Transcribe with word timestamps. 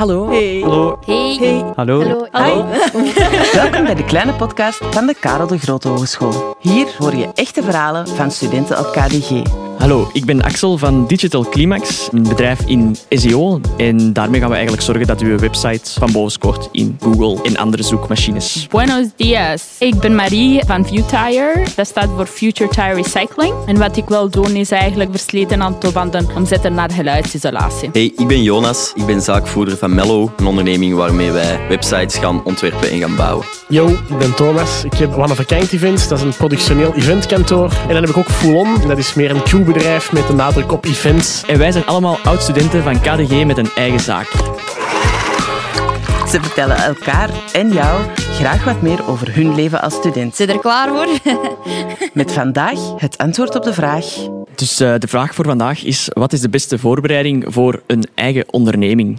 Hallo. 0.00 0.30
Hey. 0.30 0.60
Hallo. 0.60 0.98
Hey. 1.04 1.36
Hey. 1.36 1.72
Hallo. 1.76 2.26
Hallo. 2.30 2.66
Welkom 3.60 3.84
bij 3.84 3.94
de 3.94 4.04
kleine 4.04 4.32
podcast 4.32 4.78
van 4.90 5.06
de 5.06 5.14
Karel 5.14 5.46
de 5.46 5.58
Grote 5.58 5.88
Hogeschool. 5.88 6.56
Hier 6.60 6.94
hoor 6.98 7.14
je 7.14 7.28
echte 7.34 7.62
verhalen 7.62 8.08
van 8.08 8.30
studenten 8.30 8.78
op 8.78 8.84
KDG. 8.92 9.42
Hallo, 9.80 10.10
ik 10.12 10.24
ben 10.24 10.42
Axel 10.42 10.78
van 10.78 11.06
Digital 11.06 11.48
Climax, 11.48 12.08
een 12.12 12.22
bedrijf 12.22 12.60
in 12.66 12.96
SEO. 13.08 13.60
En 13.76 14.12
daarmee 14.12 14.40
gaan 14.40 14.48
we 14.48 14.54
eigenlijk 14.54 14.84
zorgen 14.84 15.06
dat 15.06 15.20
uw 15.20 15.38
website 15.38 15.90
van 16.00 16.12
boven 16.12 16.30
scoort 16.30 16.68
in 16.72 16.98
Google 17.00 17.42
en 17.42 17.56
andere 17.56 17.82
zoekmachines. 17.82 18.66
Buenos 18.68 19.06
dias. 19.16 19.76
Ik 19.78 19.94
ben 20.00 20.14
Marie 20.14 20.60
van 20.66 20.86
ViewTire. 20.86 21.66
Dat 21.76 21.86
staat 21.86 22.08
voor 22.16 22.26
Future 22.26 22.70
Tire 22.70 22.94
Recycling. 22.94 23.54
En 23.66 23.78
wat 23.78 23.96
ik 23.96 24.08
wil 24.08 24.30
doen 24.30 24.56
is 24.56 24.70
eigenlijk 24.70 25.10
versleten 25.10 25.60
autobanden 25.60 26.26
omzetten 26.36 26.74
naar 26.74 26.90
geluidsisolatie. 26.90 27.88
Hey, 27.92 28.12
ik 28.16 28.26
ben 28.26 28.42
Jonas. 28.42 28.92
Ik 28.94 29.06
ben 29.06 29.22
zaakvoerder 29.22 29.76
van 29.76 29.94
Mello, 29.94 30.32
een 30.36 30.46
onderneming 30.46 30.94
waarmee 30.94 31.30
wij 31.30 31.60
websites 31.68 32.16
gaan 32.16 32.44
ontwerpen 32.44 32.90
en 32.90 32.98
gaan 32.98 33.16
bouwen. 33.16 33.46
Yo, 33.68 33.88
ik 33.88 34.18
ben 34.18 34.34
Thomas. 34.34 34.84
Ik 34.84 34.94
heb 34.94 35.14
One 35.14 35.32
of 35.32 35.40
a 35.40 35.44
Kind 35.44 35.72
Events. 35.72 36.08
Dat 36.08 36.18
is 36.18 36.24
een 36.24 36.36
productioneel 36.36 36.94
eventkantoor. 36.94 37.70
En 37.70 37.94
dan 37.94 37.96
heb 37.96 38.08
ik 38.08 38.16
ook 38.16 38.30
Full 38.30 38.54
On. 38.54 38.88
Dat 38.88 38.98
is 38.98 39.14
meer 39.14 39.30
een 39.30 39.42
Q-bedrijf 39.70 40.12
met 40.12 40.28
een 40.28 40.36
nadruk 40.36 40.72
op 40.72 40.84
events. 40.84 41.44
En 41.46 41.58
wij 41.58 41.72
zijn 41.72 41.86
allemaal 41.86 42.18
oud-studenten 42.24 42.82
van 42.82 43.00
KDG 43.00 43.44
met 43.44 43.58
een 43.58 43.70
eigen 43.74 44.00
zaak. 44.00 44.26
Ze 46.28 46.40
vertellen 46.40 46.76
elkaar 46.76 47.30
en 47.52 47.72
jou 47.72 48.02
graag 48.16 48.64
wat 48.64 48.82
meer 48.82 49.08
over 49.08 49.34
hun 49.34 49.54
leven 49.54 49.82
als 49.82 49.94
student. 49.94 50.36
Zit 50.36 50.48
er 50.48 50.58
klaar 50.58 50.88
voor? 50.88 51.06
Met 52.12 52.32
vandaag 52.32 52.78
het 52.96 53.18
antwoord 53.18 53.56
op 53.56 53.62
de 53.62 53.72
vraag... 53.72 54.04
Dus 54.54 54.80
eh, 54.80 54.94
de 54.98 55.08
vraag 55.08 55.34
voor 55.34 55.44
vandaag 55.44 55.84
is, 55.84 56.10
wat 56.12 56.32
is 56.32 56.40
de 56.40 56.48
beste 56.48 56.78
voorbereiding 56.78 57.44
voor 57.48 57.82
een 57.86 58.04
eigen 58.14 58.44
onderneming? 58.46 59.18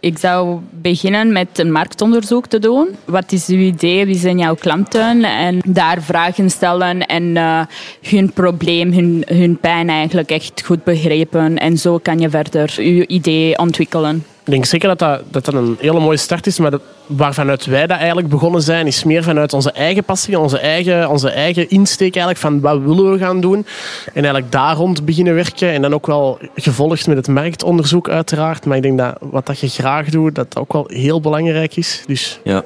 Ik 0.00 0.18
zou 0.18 0.60
beginnen 0.70 1.32
met 1.32 1.58
een 1.58 1.72
marktonderzoek 1.72 2.46
te 2.46 2.58
doen. 2.58 2.88
Wat 3.04 3.32
is 3.32 3.48
uw 3.48 3.58
idee? 3.58 4.06
Wie 4.06 4.18
zijn 4.18 4.38
jouw 4.38 4.54
klanten? 4.54 5.24
En 5.24 5.58
daar 5.66 6.02
vragen 6.02 6.50
stellen 6.50 7.06
en 7.06 7.36
eh, 7.36 7.60
hun 8.02 8.32
probleem, 8.32 8.92
hun, 8.92 9.24
hun 9.26 9.58
pijn 9.58 9.88
eigenlijk 9.88 10.30
echt 10.30 10.62
goed 10.64 10.84
begrijpen. 10.84 11.58
En 11.58 11.78
zo 11.78 11.98
kan 11.98 12.18
je 12.18 12.30
verder 12.30 12.82
je 12.82 13.06
idee 13.06 13.58
ontwikkelen. 13.58 14.24
Ik 14.44 14.50
denk 14.50 14.64
zeker 14.64 14.88
dat 14.88 14.98
dat, 14.98 15.22
dat 15.30 15.44
dat 15.44 15.54
een 15.54 15.76
hele 15.80 16.00
mooie 16.00 16.16
start 16.16 16.46
is. 16.46 16.58
Maar 16.58 16.70
dat, 16.70 16.82
waarvanuit 17.06 17.64
wij 17.64 17.86
dat 17.86 17.98
eigenlijk 17.98 18.28
begonnen 18.28 18.62
zijn, 18.62 18.86
is 18.86 19.04
meer 19.04 19.22
vanuit 19.22 19.52
onze 19.52 19.72
eigen 19.72 20.04
passie, 20.04 20.38
onze 20.38 20.58
eigen, 20.58 21.08
onze 21.08 21.30
eigen 21.30 21.70
insteek 21.70 22.16
eigenlijk 22.16 22.38
van 22.38 22.60
wat 22.60 22.80
willen 22.80 23.12
we 23.12 23.18
gaan 23.18 23.40
doen. 23.40 23.66
En 24.06 24.12
eigenlijk 24.14 24.52
daar 24.52 24.76
rond 24.76 25.04
beginnen 25.04 25.34
werken. 25.34 25.70
En 25.70 25.82
dan 25.82 25.94
ook 25.94 26.06
wel 26.06 26.38
gevolgd 26.54 27.06
met 27.06 27.16
het 27.16 27.28
marktonderzoek 27.28 28.08
uiteraard. 28.08 28.64
Maar 28.64 28.76
ik 28.76 28.82
denk 28.82 28.98
dat 28.98 29.16
wat 29.20 29.46
dat 29.46 29.60
je 29.60 29.68
graag 29.68 30.08
doet, 30.08 30.34
dat 30.34 30.56
ook 30.56 30.72
wel 30.72 30.86
heel 30.88 31.20
belangrijk 31.20 31.76
is. 31.76 32.02
Dus 32.06 32.40
Ja, 32.44 32.64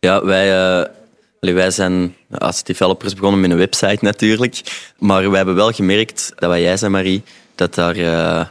ja 0.00 0.24
wij, 0.24 0.78
eh, 0.80 1.54
wij 1.54 1.70
zijn 1.70 2.14
als 2.38 2.62
developers 2.62 3.14
begonnen 3.14 3.40
met 3.40 3.50
een 3.50 3.56
website 3.56 3.98
natuurlijk. 4.00 4.60
Maar 4.98 5.28
wij 5.28 5.36
hebben 5.36 5.54
wel 5.54 5.72
gemerkt, 5.72 6.32
dat 6.34 6.50
wat 6.50 6.58
jij 6.58 6.76
zei 6.76 6.90
Marie, 6.90 7.22
dat 7.54 7.74
daar 7.74 7.96
eh, 7.96 8.46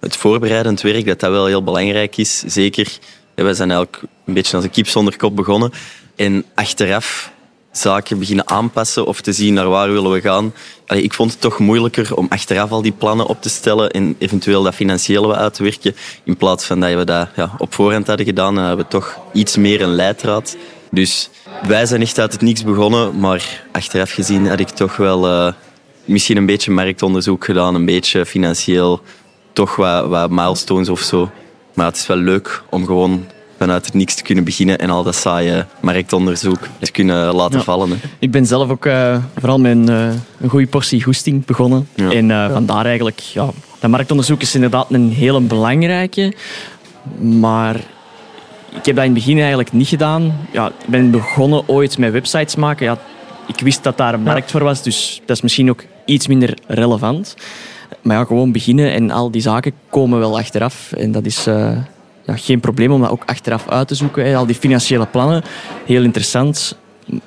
het 0.00 0.16
voorbereidend 0.16 0.80
werk 0.80 1.06
dat 1.06 1.20
dat 1.20 1.30
wel 1.30 1.46
heel 1.46 1.62
belangrijk 1.62 2.16
is. 2.16 2.38
Zeker, 2.38 2.98
wij 3.34 3.54
zijn 3.54 3.70
eigenlijk 3.70 4.02
een 4.24 4.34
beetje 4.34 4.56
als 4.56 4.64
een 4.64 4.70
kip 4.70 4.88
zonder 4.88 5.16
kop 5.16 5.36
begonnen. 5.36 5.72
En 6.16 6.44
achteraf 6.54 7.32
zaken 7.72 8.18
beginnen 8.18 8.48
aanpassen 8.48 9.06
of 9.06 9.20
te 9.20 9.32
zien 9.32 9.54
naar 9.54 9.68
waar 9.68 9.92
willen 9.92 10.10
we 10.10 10.20
gaan. 10.20 10.54
Ik 10.86 11.14
vond 11.14 11.30
het 11.30 11.40
toch 11.40 11.58
moeilijker 11.58 12.16
om 12.16 12.26
achteraf 12.28 12.70
al 12.70 12.82
die 12.82 12.92
plannen 12.92 13.26
op 13.26 13.42
te 13.42 13.48
stellen 13.48 13.90
en 13.90 14.16
eventueel 14.18 14.62
dat 14.62 14.74
financiële 14.74 15.34
uit 15.34 15.54
te 15.54 15.62
werken. 15.62 15.96
In 16.24 16.36
plaats 16.36 16.64
van 16.64 16.80
dat 16.80 16.94
we 16.94 17.04
dat 17.04 17.28
ja, 17.36 17.50
op 17.58 17.74
voorhand 17.74 18.06
hadden 18.06 18.26
gedaan, 18.26 18.54
dan 18.54 18.64
hebben 18.64 18.84
we 18.84 18.90
toch 18.90 19.18
iets 19.32 19.56
meer 19.56 19.82
een 19.82 19.94
leidraad. 19.94 20.56
Dus 20.90 21.30
wij 21.66 21.86
zijn 21.86 22.00
echt 22.00 22.18
uit 22.18 22.32
het 22.32 22.40
niks 22.40 22.64
begonnen, 22.64 23.18
maar 23.18 23.64
achteraf 23.72 24.10
gezien 24.10 24.48
had 24.48 24.60
ik 24.60 24.68
toch 24.68 24.96
wel 24.96 25.26
eh, 25.26 25.52
misschien 26.04 26.36
een 26.36 26.46
beetje 26.46 26.70
marktonderzoek 26.70 27.44
gedaan, 27.44 27.74
een 27.74 27.84
beetje 27.84 28.26
financieel, 28.26 29.00
toch 29.52 29.76
wat, 29.76 30.06
wat 30.06 30.30
milestones 30.30 30.88
of 30.88 31.00
zo. 31.00 31.30
Maar 31.74 31.86
het 31.86 31.96
is 31.96 32.06
wel 32.06 32.16
leuk 32.16 32.62
om 32.70 32.86
gewoon 32.86 33.24
vanuit 33.58 33.84
het 33.84 33.94
niks 33.94 34.14
te 34.14 34.22
kunnen 34.22 34.44
beginnen 34.44 34.78
en 34.78 34.90
al 34.90 35.02
dat 35.02 35.14
saaie 35.14 35.66
marktonderzoek 35.80 36.58
te 36.78 36.90
kunnen 36.92 37.34
laten 37.34 37.58
Ja. 37.58 37.64
vallen. 37.64 37.88
hè. 37.90 37.96
Ik 38.18 38.30
ben 38.30 38.46
zelf 38.46 38.70
ook 38.70 38.86
eh, 38.86 39.16
vooral 39.36 39.58
met 39.58 39.72
een, 39.72 39.88
eh, 39.88 40.08
een 40.40 40.48
goede 40.48 40.66
portie 40.66 41.02
goesting 41.02 41.44
begonnen. 41.44 41.88
Ja. 41.94 42.10
En 42.10 42.30
eh, 42.30 42.52
vandaar 42.52 42.84
eigenlijk, 42.86 43.18
ja, 43.18 43.48
dat 43.80 43.90
marktonderzoek 43.90 44.40
is 44.40 44.54
inderdaad 44.54 44.86
een 44.90 45.10
hele 45.10 45.40
belangrijke. 45.40 46.32
Maar 47.20 47.74
ik 48.70 48.86
heb 48.86 48.96
dat 48.96 49.04
in 49.04 49.10
het 49.10 49.14
begin 49.14 49.38
eigenlijk 49.38 49.72
niet 49.72 49.88
gedaan. 49.88 50.36
Ja, 50.52 50.66
ik 50.68 50.86
ben 50.86 51.10
begonnen 51.10 51.62
ooit 51.68 51.98
met 51.98 52.12
websites 52.12 52.56
maken. 52.56 52.86
Ja, 52.86 52.98
ik 53.46 53.60
wist 53.60 53.82
dat 53.82 53.96
daar 53.96 54.14
een 54.14 54.22
markt 54.22 54.50
voor 54.50 54.64
was, 54.64 54.82
dus 54.82 55.20
dat 55.26 55.36
is 55.36 55.42
misschien 55.42 55.70
ook 55.70 55.84
iets 56.04 56.26
minder 56.26 56.58
relevant. 56.66 57.34
Maar 58.08 58.16
ja, 58.16 58.24
gewoon 58.24 58.52
beginnen 58.52 58.92
en 58.92 59.10
al 59.10 59.30
die 59.30 59.40
zaken 59.40 59.72
komen 59.90 60.18
wel 60.18 60.38
achteraf. 60.38 60.92
En 60.92 61.12
dat 61.12 61.24
is 61.26 61.46
eh, 61.46 61.70
ja, 62.26 62.36
geen 62.36 62.60
probleem 62.60 62.92
om 62.92 63.00
dat 63.00 63.10
ook 63.10 63.22
achteraf 63.26 63.68
uit 63.68 63.88
te 63.88 63.94
zoeken. 63.94 64.24
hè. 64.24 64.36
Al 64.36 64.46
die 64.46 64.54
financiële 64.54 65.06
plannen, 65.06 65.42
heel 65.86 66.02
interessant. 66.02 66.76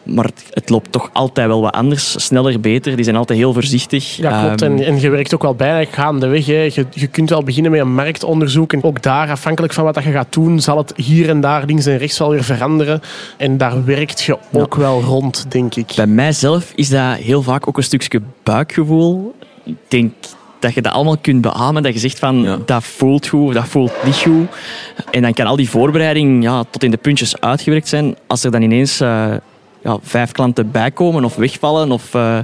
Maar 0.04 0.26
het, 0.26 0.44
het 0.50 0.70
loopt 0.70 0.92
toch 0.92 1.10
altijd 1.14 1.48
wel 1.48 1.62
wat 1.62 1.74
anders. 1.74 2.26
Sneller, 2.26 2.60
beter. 2.60 2.96
Die 2.96 3.04
zijn 3.04 3.16
altijd 3.16 3.40
heel 3.40 3.54
voorzichtig. 3.54 4.16
Ja, 4.16 4.44
klopt. 4.46 4.62
Ehm, 4.62 4.72
En, 4.78 4.86
en 4.86 5.00
je 5.00 5.10
werkt 5.10 5.34
ook 5.34 5.42
wel 5.42 5.56
bij 5.56 5.86
gaandeweg. 5.92 6.46
Hè. 6.46 6.62
Je, 6.62 6.86
je 6.90 7.08
kunt 7.08 7.30
wel 7.30 7.44
beginnen 7.44 7.72
met 7.72 7.82
een 7.82 7.94
marktonderzoek. 7.94 8.74
En 8.74 8.84
ook 8.84 9.02
daar, 9.02 9.30
afhankelijk 9.30 9.74
van 9.74 9.84
wat 9.84 9.94
dat 9.94 10.04
je 10.04 10.12
gaat 10.12 10.34
doen, 10.34 10.60
zal 10.60 10.78
het 10.78 10.94
hier 10.96 11.30
en 11.30 11.42
daar 11.42 11.66
links 11.66 11.86
en 11.86 11.98
rechts 11.98 12.18
wel 12.18 12.30
weer 12.30 12.44
veranderen. 12.44 13.02
En 13.38 13.58
daar 13.58 13.86
werkt 13.86 14.22
je 14.22 14.38
ook 14.52 14.76
wel 14.76 15.02
rond, 15.02 15.46
denk 15.50 15.76
ik. 15.76 15.94
Bij 15.96 16.08
mijzelf 16.08 16.72
is 16.76 16.90
dat 16.90 17.16
heel 17.16 17.42
vaak 17.42 17.68
ook 17.68 17.78
een 17.78 17.84
stukje 17.84 18.22
buikgevoel. 18.44 19.36
Ik 19.64 19.76
denk 19.88 20.14
dat 20.62 20.74
je 20.74 20.82
dat 20.82 20.94
allemaal 20.94 21.18
kunt 21.18 21.42
beamen. 21.42 21.84
Dat 21.84 21.94
je 21.94 22.00
zegt 22.00 22.20
van, 22.20 22.42
Ja. 22.42 22.58
dat 22.66 22.84
voelt 22.84 23.28
goed, 23.28 23.54
dat 23.54 23.68
voelt 23.68 23.94
niet 24.04 24.16
goed. 24.16 24.48
En 25.12 25.22
dan 25.22 25.34
kan 25.34 25.46
al 25.46 25.56
die 25.56 25.70
voorbereiding 25.70 26.44
ja, 26.44 26.64
tot 26.70 26.84
in 26.84 26.92
de 26.92 26.98
puntjes 26.98 27.40
uitgewerkt 27.40 27.88
zijn. 27.88 28.16
Als 28.28 28.44
er 28.44 28.52
dan 28.52 28.62
ineens 28.62 29.00
eh, 29.00 29.34
ja, 29.84 29.98
vijf 30.02 30.32
klanten 30.32 30.72
bijkomen 30.72 31.24
of 31.24 31.36
wegvallen 31.36 31.92
of 31.92 32.14
eh, 32.14 32.40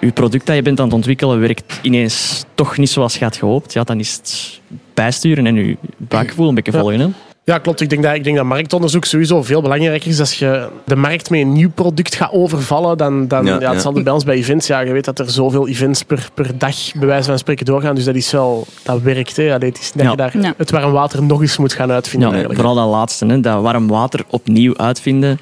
je 0.00 0.10
product 0.12 0.46
dat 0.46 0.56
je 0.56 0.62
bent 0.62 0.78
aan 0.78 0.84
het 0.86 0.94
ontwikkelen 0.94 1.40
werkt 1.40 1.78
ineens 1.82 2.44
toch 2.54 2.76
niet 2.76 2.90
zoals 2.90 3.16
je 3.16 3.24
had 3.24 3.36
gehoopt, 3.36 3.72
ja, 3.72 3.84
dan 3.84 3.98
is 3.98 4.12
het 4.12 4.60
bijsturen 4.94 5.46
en 5.46 5.54
je 5.54 5.76
buikgevoel 5.96 6.48
een 6.48 6.54
beetje 6.54 6.72
volgen. 6.72 7.00
Hè? 7.00 7.08
Ja, 7.50 7.58
klopt. 7.58 7.80
Ik 7.80 7.90
denk, 7.90 8.02
dat, 8.02 8.14
ik 8.14 8.24
denk 8.24 8.36
dat 8.36 8.44
marktonderzoek 8.44 9.04
sowieso 9.04 9.42
veel 9.42 9.62
belangrijker 9.62 10.10
is. 10.10 10.20
Als 10.20 10.38
je 10.38 10.68
de 10.84 10.96
markt 10.96 11.30
met 11.30 11.40
een 11.40 11.52
nieuw 11.52 11.70
product 11.70 12.14
gaat 12.14 12.32
overvallen, 12.32 12.98
dan, 12.98 13.28
dan 13.28 13.44
Ja, 13.46 13.54
ja, 13.54 13.60
ja. 13.60 13.72
hetzelfde 13.72 14.02
bij 14.02 14.12
ons 14.12 14.24
bij 14.24 14.34
events. 14.36 14.66
Ja, 14.66 14.80
je 14.80 14.92
weet 14.92 15.04
dat 15.04 15.18
er 15.18 15.30
zoveel 15.30 15.68
events 15.68 16.02
per, 16.02 16.28
per 16.34 16.58
dag, 16.58 16.76
bij 16.94 17.06
wijze 17.06 17.28
van 17.28 17.38
spreken, 17.38 17.64
doorgaan. 17.66 17.94
Dus 17.94 18.04
dat 18.04 18.14
is 18.14 18.30
wel, 18.30 18.66
dat 18.82 19.00
werkt. 19.02 19.36
Hè. 19.36 19.54
Allee, 19.54 19.68
het 19.68 19.78
is 19.80 19.92
dat 19.92 20.02
Ja. 20.04 20.10
je 20.10 20.16
daar 20.16 20.38
Ja. 20.40 20.54
het 20.56 20.70
warm 20.70 20.92
water 20.92 21.22
nog 21.22 21.40
eens 21.40 21.56
moet 21.58 21.72
gaan 21.72 21.90
uitvinden. 21.90 22.38
Ja, 22.38 22.46
vooral 22.50 22.74
dat 22.74 22.88
laatste, 22.88 23.26
hè, 23.26 23.40
dat 23.40 23.62
warm 23.62 23.88
water 23.88 24.24
opnieuw 24.30 24.76
uitvinden, 24.76 25.40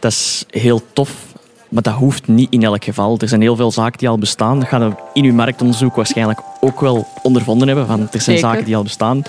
dat 0.00 0.12
is 0.12 0.44
heel 0.50 0.82
tof. 0.92 1.10
Maar 1.68 1.82
dat 1.82 1.94
hoeft 1.94 2.28
niet 2.28 2.50
in 2.50 2.62
elk 2.62 2.84
geval. 2.84 3.16
Er 3.18 3.28
zijn 3.28 3.40
heel 3.40 3.56
veel 3.56 3.70
zaken 3.72 3.98
die 3.98 4.08
al 4.08 4.18
bestaan. 4.18 4.58
Dat 4.60 4.68
gaan 4.68 4.88
we 4.88 4.94
in 5.12 5.24
uw 5.24 5.32
marktonderzoek 5.32 5.96
waarschijnlijk 5.96 6.40
ook 6.60 6.80
wel 6.80 7.06
ondervonden 7.22 7.66
hebben. 7.68 7.86
Van, 7.86 8.00
er 8.00 8.06
zijn 8.10 8.22
Zeker. 8.22 8.40
zaken 8.40 8.64
die 8.64 8.76
al 8.76 8.82
bestaan. 8.82 9.22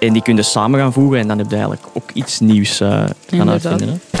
En 0.00 0.12
die 0.12 0.22
kun 0.22 0.36
je 0.36 0.42
samen 0.42 0.80
gaan 0.80 0.92
voegen 0.92 1.18
en 1.18 1.28
dan 1.28 1.38
heb 1.38 1.46
je 1.46 1.56
eigenlijk 1.56 1.86
ook 1.92 2.10
iets 2.12 2.40
nieuws 2.40 2.80
eh, 2.80 2.88
gaan 2.88 3.14
Inderdaad. 3.28 3.66
uitvinden. 3.66 4.00
Hè. 4.10 4.16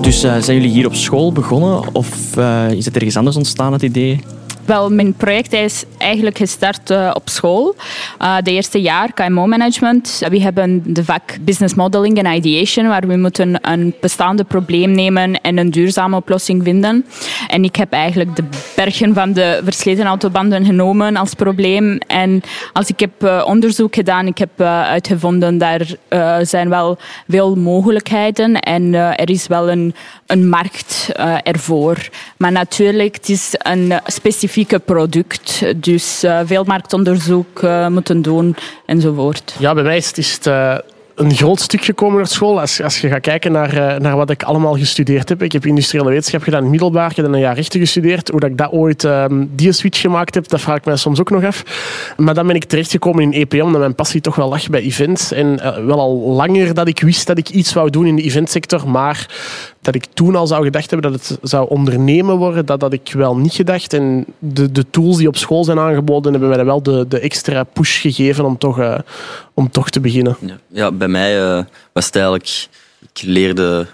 Dus 0.00 0.22
eh, 0.22 0.36
zijn 0.38 0.56
jullie 0.56 0.70
hier 0.72 0.86
op 0.86 0.94
school 0.94 1.32
begonnen 1.32 1.94
of 1.94 2.36
eh, 2.36 2.70
is 2.70 2.84
het 2.84 2.94
ergens 2.96 3.16
anders 3.16 3.36
ontstaan, 3.36 3.72
het 3.72 3.82
idee? 3.82 4.20
Wel, 4.68 4.90
mijn 4.90 5.14
project 5.14 5.52
is 5.52 5.84
eigenlijk 5.98 6.36
gestart 6.36 6.90
eh, 6.90 7.10
op 7.14 7.28
school. 7.28 7.74
Eh, 8.18 8.36
de 8.42 8.50
eerste 8.50 8.80
jaar 8.80 9.12
KMO-management. 9.12 10.22
We 10.28 10.40
hebben 10.40 10.82
de 10.86 11.04
vak 11.04 11.36
Business 11.40 11.74
Modeling 11.74 12.18
en 12.18 12.34
Ideation, 12.34 12.88
waar 12.88 13.06
we 13.06 13.16
moeten 13.16 13.70
een 13.70 13.94
bestaande 14.00 14.44
probleem 14.44 14.90
nemen 14.90 15.40
en 15.40 15.58
een 15.58 15.70
duurzame 15.70 16.16
oplossing 16.16 16.62
vinden. 16.62 17.04
En 17.46 17.64
ik 17.64 17.76
heb 17.76 17.92
eigenlijk 17.92 18.36
de 18.36 18.44
bergen 18.76 19.14
van 19.14 19.32
de 19.32 19.60
versleten 19.64 20.06
autobanden 20.06 20.64
genomen 20.64 21.16
als 21.16 21.34
probleem. 21.34 21.98
En 22.06 22.42
als 22.72 22.88
ik 22.88 23.00
heb 23.00 23.22
eh, 23.22 23.44
onderzoek 23.46 23.94
gedaan, 23.94 24.26
ik 24.26 24.38
heb 24.38 24.50
eh, 24.56 24.82
uitgevonden 24.82 25.58
daar 25.58 25.86
eh, 26.08 26.36
zijn 26.42 26.68
wel 26.68 26.98
veel 27.28 27.56
mogelijkheden 27.56 28.60
en 28.60 28.94
eh, 28.94 29.10
er 29.10 29.30
is 29.30 29.46
wel 29.46 29.70
een, 29.70 29.94
een 30.28 30.48
markt 30.48 31.10
eh, 31.12 31.36
ervoor. 31.42 32.08
Maar 32.36 32.52
natuurlijk, 32.52 33.14
het 33.14 33.28
is 33.28 33.54
een 33.58 33.92
specifieke 34.06 34.78
product, 34.78 35.62
dus 35.76 36.22
eh, 36.22 36.40
veel 36.44 36.64
marktonderzoek 36.64 37.62
eh, 37.62 37.86
moeten 37.86 38.22
doen 38.22 38.56
enzovoort. 38.86 39.54
Ja, 39.58 39.74
bij 39.74 39.82
mij 39.82 39.96
is 39.96 40.06
het, 40.06 40.18
is 40.18 40.38
een 41.14 41.34
groot 41.34 41.60
stuk 41.60 41.84
gekomen 41.84 42.16
naar 42.16 42.26
school. 42.26 42.60
Als, 42.60 42.82
als 42.82 43.00
je 43.00 43.08
gaat 43.08 43.20
kijken 43.20 43.52
naar, 43.52 44.00
naar 44.00 44.16
wat 44.16 44.30
ik 44.30 44.42
allemaal 44.42 44.76
gestudeerd 44.76 45.28
heb. 45.28 45.42
Ik 45.42 45.52
heb 45.52 45.66
industriële 45.66 46.08
wetenschap 46.08 46.42
gedaan 46.42 46.70
middelbaar. 46.70 47.10
Ik 47.10 47.16
heb 47.16 47.26
een 47.26 47.38
jaar 47.38 47.54
rechten 47.54 47.80
gestudeerd. 47.80 48.28
Hoe 48.28 48.40
dat 48.40 48.50
ik 48.50 48.56
dat 48.56 48.72
ooit 48.72 49.04
ehm, 49.04 49.44
die 49.50 49.72
switch 49.72 50.00
gemaakt 50.00 50.34
heb, 50.34 50.48
dat 50.48 50.60
vraag 50.60 50.76
ik 50.76 50.84
mij 50.84 50.96
soms 50.96 51.20
ook 51.20 51.30
nog 51.30 51.44
af. 51.44 51.62
Maar 52.16 52.34
dan 52.34 52.46
ben 52.46 52.56
ik 52.56 52.64
terechtgekomen 52.64 53.22
in 53.22 53.32
EPM, 53.32 53.60
omdat 53.60 53.80
mijn 53.80 53.94
passie 53.94 54.20
toch 54.20 54.34
wel 54.34 54.48
lag 54.48 54.68
bij 54.68 54.80
events. 54.80 55.32
En 55.32 55.56
wel 55.86 56.00
al 56.00 56.18
langer 56.18 56.74
dat 56.74 56.88
ik 56.88 57.00
wist 57.00 57.26
dat 57.26 57.38
ik 57.38 57.48
iets 57.48 57.72
wou 57.72 57.90
doen 57.90 58.06
in 58.06 58.16
de 58.16 58.22
eventsector, 58.22 58.88
maar 58.88 59.26
dat 59.80 59.94
ik 59.94 60.04
toen 60.14 60.36
al 60.36 60.46
zou 60.46 60.64
gedacht 60.64 60.90
hebben 60.90 61.12
dat 61.12 61.28
het 61.28 61.38
zou 61.42 61.68
ondernemen 61.68 62.36
worden, 62.36 62.66
dat 62.66 62.80
had 62.80 62.92
ik 62.92 63.12
wel 63.12 63.36
niet 63.36 63.52
gedacht. 63.52 63.92
En 63.92 64.24
de, 64.38 64.72
de 64.72 64.90
tools 64.90 65.16
die 65.16 65.28
op 65.28 65.36
school 65.36 65.64
zijn 65.64 65.78
aangeboden, 65.78 66.32
hebben 66.32 66.50
mij 66.50 66.64
wel 66.64 66.82
de, 66.82 67.04
de 67.08 67.20
extra 67.20 67.64
push 67.64 68.00
gegeven 68.00 68.44
om 68.44 68.58
toch, 68.58 68.78
eh, 68.78 68.98
om 69.54 69.70
toch 69.70 69.90
te 69.90 70.00
beginnen. 70.00 70.36
Ja, 70.40 70.58
ja 70.66 70.92
bij 70.92 71.08
mij 71.08 71.42
eh, 71.42 71.64
was 71.92 72.06
het 72.06 72.14
eigenlijk... 72.14 72.68
Ik 73.14 73.22
leerde 73.22 73.86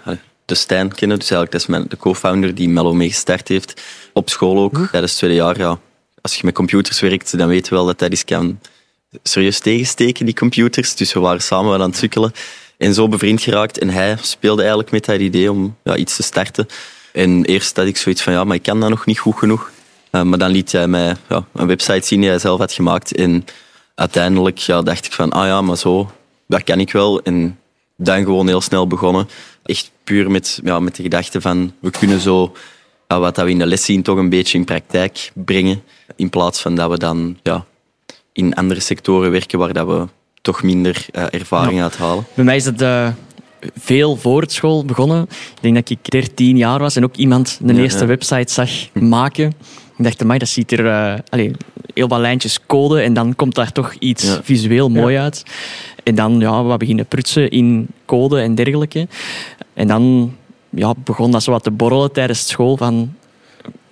de 0.45 0.55
Stijn 0.55 0.93
kennen, 0.93 1.19
dus 1.19 1.31
eigenlijk 1.31 1.51
dat 1.51 1.61
is 1.61 1.67
mijn, 1.67 1.85
de 1.87 1.97
co-founder 1.97 2.55
die 2.55 2.69
Mello 2.69 2.93
mee 2.93 3.09
gestart 3.09 3.47
heeft. 3.47 3.81
Op 4.13 4.29
school 4.29 4.57
ook, 4.57 4.77
tijdens 4.91 5.11
het 5.11 5.17
tweede 5.17 5.37
jaar. 5.37 5.57
Ja. 5.57 5.79
Als 6.21 6.35
je 6.35 6.41
met 6.45 6.53
computers 6.53 6.99
werkt, 6.99 7.37
dan 7.37 7.47
weet 7.47 7.67
je 7.67 7.75
wel 7.75 7.85
dat 7.85 7.99
dat 7.99 8.09
eens 8.09 8.25
kan 8.25 8.59
serieus 9.23 9.59
tegensteken, 9.59 10.25
die 10.25 10.35
computers. 10.35 10.95
Dus 10.95 11.13
we 11.13 11.19
waren 11.19 11.41
samen 11.41 11.71
wel 11.71 11.81
aan 11.81 11.89
het 11.89 11.97
sukkelen. 11.97 12.31
En 12.77 12.93
zo 12.93 13.07
bevriend 13.07 13.41
geraakt. 13.41 13.77
En 13.77 13.89
hij 13.89 14.17
speelde 14.21 14.61
eigenlijk 14.61 14.91
met 14.91 15.05
dat 15.05 15.19
idee 15.19 15.51
om 15.51 15.75
ja, 15.83 15.95
iets 15.95 16.15
te 16.15 16.23
starten. 16.23 16.67
En 17.13 17.45
eerst 17.45 17.75
had 17.75 17.85
ik 17.85 17.97
zoiets 17.97 18.21
van, 18.21 18.33
ja, 18.33 18.43
maar 18.43 18.55
ik 18.55 18.63
kan 18.63 18.79
dat 18.79 18.89
nog 18.89 19.05
niet 19.05 19.19
goed 19.19 19.37
genoeg. 19.37 19.71
Uh, 20.11 20.21
maar 20.21 20.37
dan 20.37 20.51
liet 20.51 20.71
hij 20.71 20.87
mij 20.87 21.15
ja, 21.29 21.45
een 21.53 21.67
website 21.67 22.07
zien 22.07 22.19
die 22.19 22.29
hij 22.29 22.39
zelf 22.39 22.59
had 22.59 22.73
gemaakt. 22.73 23.15
En 23.15 23.45
uiteindelijk 23.95 24.57
ja, 24.57 24.81
dacht 24.81 25.05
ik 25.05 25.13
van, 25.13 25.31
ah 25.31 25.45
ja, 25.45 25.61
maar 25.61 25.77
zo, 25.77 26.11
dat 26.47 26.63
kan 26.63 26.79
ik 26.79 26.91
wel. 26.91 27.21
En 27.21 27.59
dan 27.97 28.23
gewoon 28.23 28.47
heel 28.47 28.61
snel 28.61 28.87
begonnen. 28.87 29.29
Echt 29.63 29.91
puur 30.03 30.31
met, 30.31 30.59
ja, 30.63 30.79
met 30.79 30.95
de 30.95 31.03
gedachte 31.03 31.41
van, 31.41 31.73
we 31.79 31.89
kunnen 31.89 32.19
zo 32.19 32.55
ja, 33.07 33.19
wat 33.19 33.35
dat 33.35 33.45
we 33.45 33.51
in 33.51 33.57
de 33.57 33.65
les 33.65 33.85
zien 33.85 34.03
toch 34.03 34.17
een 34.17 34.29
beetje 34.29 34.57
in 34.57 34.65
praktijk 34.65 35.31
brengen. 35.33 35.83
In 36.15 36.29
plaats 36.29 36.61
van 36.61 36.75
dat 36.75 36.89
we 36.89 36.97
dan 36.97 37.37
ja, 37.43 37.65
in 38.31 38.55
andere 38.55 38.79
sectoren 38.79 39.31
werken 39.31 39.59
waar 39.59 39.73
dat 39.73 39.87
we 39.87 40.07
toch 40.45 40.63
minder 40.63 41.05
uh, 41.11 41.23
ervaring 41.29 41.81
uit 41.81 41.97
halen. 41.97 42.25
Bij 42.33 42.43
mij 42.45 42.55
is 42.55 42.65
het 42.65 42.81
uh, 42.81 43.07
veel 43.77 44.15
voor 44.15 44.41
het 44.41 44.51
school 44.51 44.85
begonnen. 44.85 45.21
Ik 45.21 45.61
denk 45.61 45.75
dat 45.75 45.89
ik 45.89 45.97
13 46.11 46.57
jaar 46.57 46.79
was 46.79 46.95
en 46.95 47.03
ook 47.03 47.15
iemand 47.15 47.59
de 47.61 47.73
Ja, 47.73 47.79
eerste 47.81 47.99
ja. 47.99 48.05
website 48.05 48.53
zag 48.53 48.69
maken. 48.93 49.53
Ik 49.97 50.03
dacht, 50.03 50.21
amai, 50.21 50.39
dat 50.39 50.47
ziet 50.47 50.71
er 50.71 50.85
uh, 50.85 51.13
allez, 51.29 51.51
heel 51.93 52.07
wat 52.07 52.19
lijntjes 52.19 52.59
code 52.67 53.01
en 53.01 53.13
dan 53.13 53.35
komt 53.35 53.55
daar 53.55 53.71
toch 53.71 53.93
iets 53.99 54.23
Ja. 54.23 54.39
visueel 54.43 54.89
mooi 54.89 55.17
uit. 55.17 55.43
En 56.03 56.15
dan 56.15 56.39
ja, 56.39 56.65
we 56.65 56.77
beginnen 56.77 57.05
prutsen 57.05 57.49
in 57.49 57.87
code 58.05 58.39
en 58.41 58.55
dergelijke. 58.55 59.07
En 59.73 59.87
dan 59.87 60.33
ja, 60.69 60.93
begon 61.03 61.31
dat 61.31 61.43
zo 61.43 61.51
wat 61.51 61.63
te 61.63 61.71
borrelen 61.71 62.11
tijdens 62.11 62.47
school 62.47 62.77
van 62.77 63.13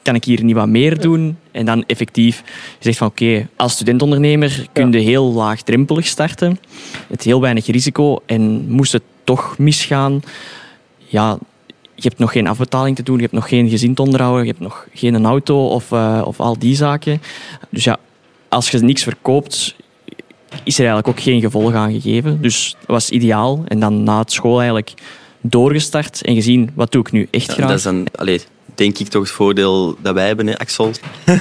kan 0.04 0.16
ik 0.16 0.24
hier 0.24 0.44
niet 0.44 0.56
wat 0.56 0.68
meer 0.68 1.02
doen? 1.02 1.38
En 1.52 1.66
dan 1.66 1.84
effectief 1.88 2.44
je 2.46 2.54
zegt 2.80 2.98
van 2.98 3.08
oké, 3.08 3.48
als 3.56 3.74
studentondernemer 3.74 4.68
kun 4.72 4.92
je 4.92 4.98
heel 4.98 5.32
laagdrempelig 5.32 6.06
starten. 6.08 6.60
Het 7.08 7.24
heel 7.24 7.42
weinig 7.42 7.66
risico 7.66 8.20
en 8.26 8.70
moest 8.70 8.92
het 8.92 9.04
toch 9.24 9.58
misgaan, 9.58 10.22
ja, 10.98 11.38
je 11.96 12.10
hebt 12.10 12.20
nog 12.20 12.32
geen 12.32 12.48
afbetaling 12.48 12.96
te 12.96 13.04
doen, 13.04 13.16
je 13.16 13.22
hebt 13.22 13.34
nog 13.34 13.48
geen 13.48 13.70
gezin 13.70 13.94
te 13.94 14.02
onderhouden, 14.02 14.46
je 14.46 14.52
hebt 14.52 14.64
nog 14.64 14.88
geen 14.94 15.26
auto 15.26 15.68
of, 15.68 15.92
eh, 15.92 16.22
of 16.26 16.40
al 16.40 16.60
die 16.60 16.76
zaken. 16.76 17.22
Dus 17.70 17.84
ja, 17.84 17.98
als 18.50 18.70
je 18.70 18.80
niks 18.80 19.04
verkoopt, 19.04 19.76
is 20.64 20.80
er 20.80 20.86
eigenlijk 20.86 21.08
ook 21.08 21.24
geen 21.24 21.42
gevolg 21.42 21.74
aan 21.74 21.92
gegeven. 21.92 22.42
Dus 22.42 22.76
dat 22.80 22.88
was 22.90 23.10
ideaal. 23.10 23.64
En 23.68 23.80
dan 23.80 24.04
na 24.04 24.20
het 24.20 24.32
school 24.32 24.58
eigenlijk 24.58 24.94
doorgestart 25.42 26.22
en 26.22 26.36
gezien, 26.36 26.70
wat 26.74 26.92
doe 26.92 27.02
ik 27.02 27.12
nu 27.12 27.28
echt 27.32 27.48
Ja, 27.48 27.54
graag? 27.54 27.68
dat 27.68 27.78
is 27.78 27.84
dan, 27.84 28.08
allee, 28.16 28.42
denk 28.76 28.98
ik 28.98 29.08
toch 29.08 29.22
het 29.22 29.32
voordeel 29.32 29.98
dat 30.02 30.14
wij 30.14 30.28
hebben, 30.28 30.48
hè, 30.48 30.58
Axel. 30.60 30.92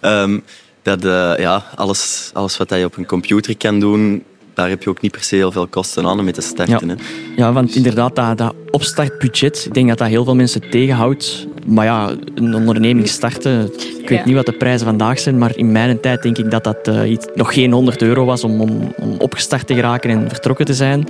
Ehm, 0.00 0.38
dat 0.82 1.04
eh, 1.04 1.32
ja, 1.38 1.64
alles, 1.74 2.30
alles 2.32 2.56
wat 2.56 2.70
je 2.70 2.84
op 2.84 2.96
een 2.96 3.06
computer 3.06 3.56
kan 3.56 3.80
doen, 3.80 4.22
daar 4.54 4.68
heb 4.68 4.82
je 4.82 4.90
ook 4.90 5.00
niet 5.00 5.12
per 5.12 5.22
se 5.22 5.34
heel 5.36 5.52
veel 5.52 5.66
kosten 5.66 6.06
aan 6.06 6.18
om 6.18 6.24
mee 6.24 6.32
te 6.32 6.40
starten. 6.40 6.88
Hè. 6.88 6.94
Ja, 7.36 7.52
want 7.52 7.74
inderdaad, 7.74 8.16
dat, 8.16 8.38
dat 8.38 8.54
opstartbudget, 8.70 9.64
ik 9.66 9.74
denk 9.74 9.88
dat 9.88 9.98
dat 9.98 10.08
heel 10.08 10.24
veel 10.24 10.34
mensen 10.34 10.70
tegenhoudt. 10.70 11.46
Maar 11.66 11.84
ja, 11.84 12.14
een 12.34 12.54
onderneming 12.54 13.08
starten, 13.08 13.64
ik 14.00 14.08
weet 14.08 14.18
Ja. 14.18 14.24
niet 14.24 14.34
wat 14.34 14.46
de 14.46 14.52
prijzen 14.52 14.86
vandaag 14.86 15.18
zijn, 15.18 15.38
maar 15.38 15.56
in 15.56 15.72
mijn 15.72 16.00
tijd 16.00 16.22
denk 16.22 16.38
ik 16.38 16.50
dat 16.50 16.64
dat 16.64 16.88
eh, 16.88 17.10
iets, 17.10 17.26
nog 17.34 17.54
geen 17.54 17.72
100 17.72 18.02
euro 18.02 18.24
was 18.24 18.44
om, 18.44 18.60
om, 18.60 18.92
om 18.96 19.14
opgestart 19.18 19.66
te 19.66 19.74
geraken 19.74 20.10
en 20.10 20.28
vertrokken 20.28 20.66
te 20.66 20.74
zijn. 20.74 21.08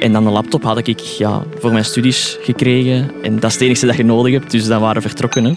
En 0.00 0.12
dan 0.12 0.26
een 0.26 0.32
laptop 0.32 0.62
had 0.62 0.86
ik 0.88 0.98
ja, 0.98 1.42
voor 1.58 1.72
mijn 1.72 1.84
studies 1.84 2.36
gekregen. 2.42 3.10
En 3.22 3.40
dat 3.40 3.50
is 3.50 3.52
het 3.52 3.62
enige 3.62 3.86
dat 3.86 3.96
je 3.96 4.04
nodig 4.04 4.32
hebt, 4.32 4.50
dus 4.50 4.66
dan 4.66 4.80
waren 4.80 5.02
we 5.02 5.08
vertrokken. 5.08 5.44
Hè. 5.44 5.52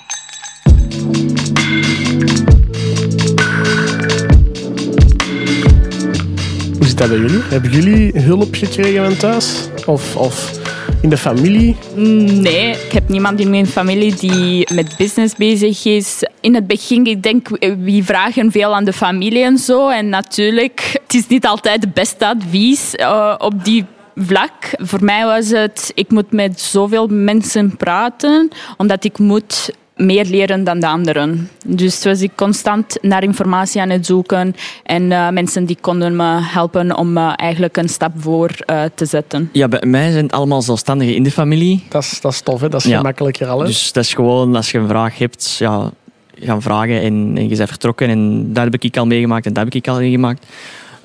Hoe 6.77 6.87
zit 6.87 6.97
dat 6.97 7.09
bij 7.09 7.17
jullie? 7.17 7.41
Hebben 7.43 7.71
jullie 7.71 8.19
hulp 8.21 8.55
gekregen 8.55 9.05
van 9.05 9.17
thuis? 9.17 9.67
Of, 9.85 10.15
of 10.15 10.59
in 11.01 11.09
de 11.09 11.17
familie? 11.17 11.75
Nee, 11.95 12.69
ik 12.69 12.91
heb 12.91 13.09
niemand 13.09 13.39
in 13.39 13.49
mijn 13.49 13.67
familie 13.67 14.15
die 14.15 14.73
met 14.73 14.95
business 14.97 15.35
bezig 15.35 15.85
is. 15.85 16.27
In 16.41 16.55
het 16.55 16.67
begin, 16.67 17.05
ik 17.05 17.23
denk, 17.23 17.47
we 17.59 18.01
vragen 18.03 18.51
veel 18.51 18.75
aan 18.75 18.85
de 18.85 18.93
familie 18.93 19.43
en 19.43 19.57
zo. 19.57 19.89
En 19.89 20.09
natuurlijk, 20.09 20.99
het 21.03 21.13
is 21.13 21.27
niet 21.27 21.45
altijd 21.45 21.83
het 21.83 21.93
beste 21.93 22.27
advies 22.27 22.95
eh, 22.95 23.35
op 23.37 23.65
die 23.65 23.85
vlak. 24.15 24.53
Voor 24.77 25.03
mij 25.03 25.25
was 25.25 25.49
het, 25.49 25.91
ik 25.95 26.11
moet 26.11 26.31
met 26.31 26.61
zoveel 26.61 27.07
mensen 27.07 27.77
praten, 27.77 28.49
omdat 28.77 29.03
ik 29.03 29.19
moet 29.19 29.71
meer 29.95 30.25
leren 30.25 30.63
dan 30.63 30.79
de 30.79 30.87
anderen. 30.87 31.49
Dus 31.65 32.03
was 32.03 32.21
ik 32.21 32.31
constant 32.35 32.97
naar 33.01 33.23
informatie 33.23 33.81
aan 33.81 33.89
het 33.89 34.05
zoeken 34.05 34.55
en 34.83 35.11
eh, 35.11 35.29
mensen 35.29 35.65
die 35.65 35.77
konden 35.81 36.15
me 36.15 36.39
helpen 36.41 36.97
om 36.97 37.17
eh, 37.17 37.33
eigenlijk 37.35 37.77
een 37.77 37.89
stap 37.89 38.11
voor 38.17 38.49
eh, 38.65 38.83
te 38.95 39.05
zetten. 39.05 39.49
Ja, 39.51 39.67
bij 39.67 39.83
mij 39.85 40.11
zijn 40.11 40.23
het 40.23 40.33
allemaal 40.33 40.61
zelfstandigen 40.61 41.15
in 41.15 41.23
de 41.23 41.31
familie. 41.31 41.83
Dat 41.89 42.03
is, 42.03 42.21
dat 42.21 42.31
is 42.31 42.41
tof, 42.41 42.61
hè? 42.61 42.69
dat 42.69 42.83
is 42.83 42.89
Ja. 42.89 42.97
gemakkelijker 42.97 43.47
al. 43.47 43.59
Hè? 43.59 43.65
Dus 43.65 43.91
dat 43.91 44.03
is 44.03 44.13
gewoon, 44.13 44.55
als 44.55 44.71
je 44.71 44.77
een 44.77 44.87
vraag 44.87 45.17
hebt, 45.17 45.55
ja, 45.59 45.91
gaan 46.35 46.61
vragen 46.61 47.01
en, 47.01 47.31
en 47.35 47.49
je 47.49 47.55
bent 47.55 47.69
vertrokken. 47.69 48.09
En 48.09 48.53
dat 48.53 48.63
heb 48.63 48.83
ik 48.83 48.97
al 48.97 49.05
meegemaakt 49.05 49.45
en 49.45 49.53
dat 49.53 49.63
heb 49.63 49.73
ik 49.73 49.87
al 49.87 49.97
meegemaakt. 49.97 50.45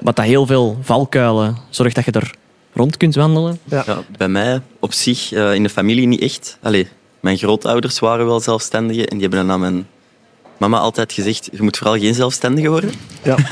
Wat 0.01 0.17
dat 0.17 0.25
heel 0.25 0.47
veel 0.47 0.79
valkuilen 0.83 1.57
zorgt 1.71 1.95
dat 1.95 2.05
je 2.05 2.11
er 2.13 2.35
rond 2.79 2.97
kunt 2.97 3.15
wandelen. 3.15 3.59
ja. 3.65 3.83
Ja, 3.87 4.03
bij 4.17 4.29
mij 4.29 4.63
op 4.81 4.93
zich 4.93 5.33
eh, 5.33 5.55
in 5.55 5.63
de 5.63 5.69
familie 5.69 6.07
niet 6.07 6.21
echt. 6.21 6.59
Allee, 6.63 6.89
mijn 7.21 7.39
grootouders 7.39 7.99
waren 7.99 8.27
wel 8.27 8.41
zelfstandigen 8.41 9.07
en 9.07 9.19
die 9.19 9.29
hebben 9.29 9.47
dan 9.47 9.51
aan 9.51 9.61
mijn 9.61 9.87
mama 10.59 10.79
altijd 10.79 11.13
gezegd: 11.13 11.49
je 11.53 11.63
moet 11.63 11.77
vooral 11.77 11.99
geen 11.99 12.15
zelfstandige 12.15 12.69
worden. 12.69 12.93
Ja. 13.23 13.37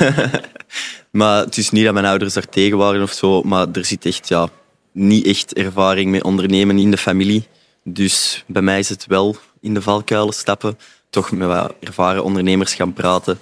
Maar 1.11 1.43
het 1.43 1.57
is 1.57 1.69
niet 1.69 1.83
dat 1.83 1.93
mijn 1.93 2.05
ouders 2.05 2.33
daar 2.33 2.49
tegen 2.49 2.77
waren 2.77 3.01
of 3.01 3.11
zo, 3.11 3.41
maar 3.41 3.67
er 3.71 3.85
zit 3.85 4.05
echt 4.05 4.27
ja, 4.27 4.49
niet 4.91 5.25
echt 5.25 5.53
ervaring 5.53 6.11
met 6.11 6.23
ondernemen 6.23 6.77
in 6.77 6.91
de 6.91 6.97
familie. 6.97 7.47
Dus 7.83 8.43
bij 8.47 8.61
mij 8.61 8.79
is 8.79 8.89
het 8.89 9.05
wel 9.05 9.35
in 9.61 9.73
de 9.73 9.81
valkuilen 9.81 10.33
stappen, 10.33 10.77
toch 11.09 11.31
met 11.31 11.47
wat 11.47 11.73
ervaren 11.79 12.23
ondernemers 12.23 12.73
gaan 12.73 12.93
praten. 12.93 13.39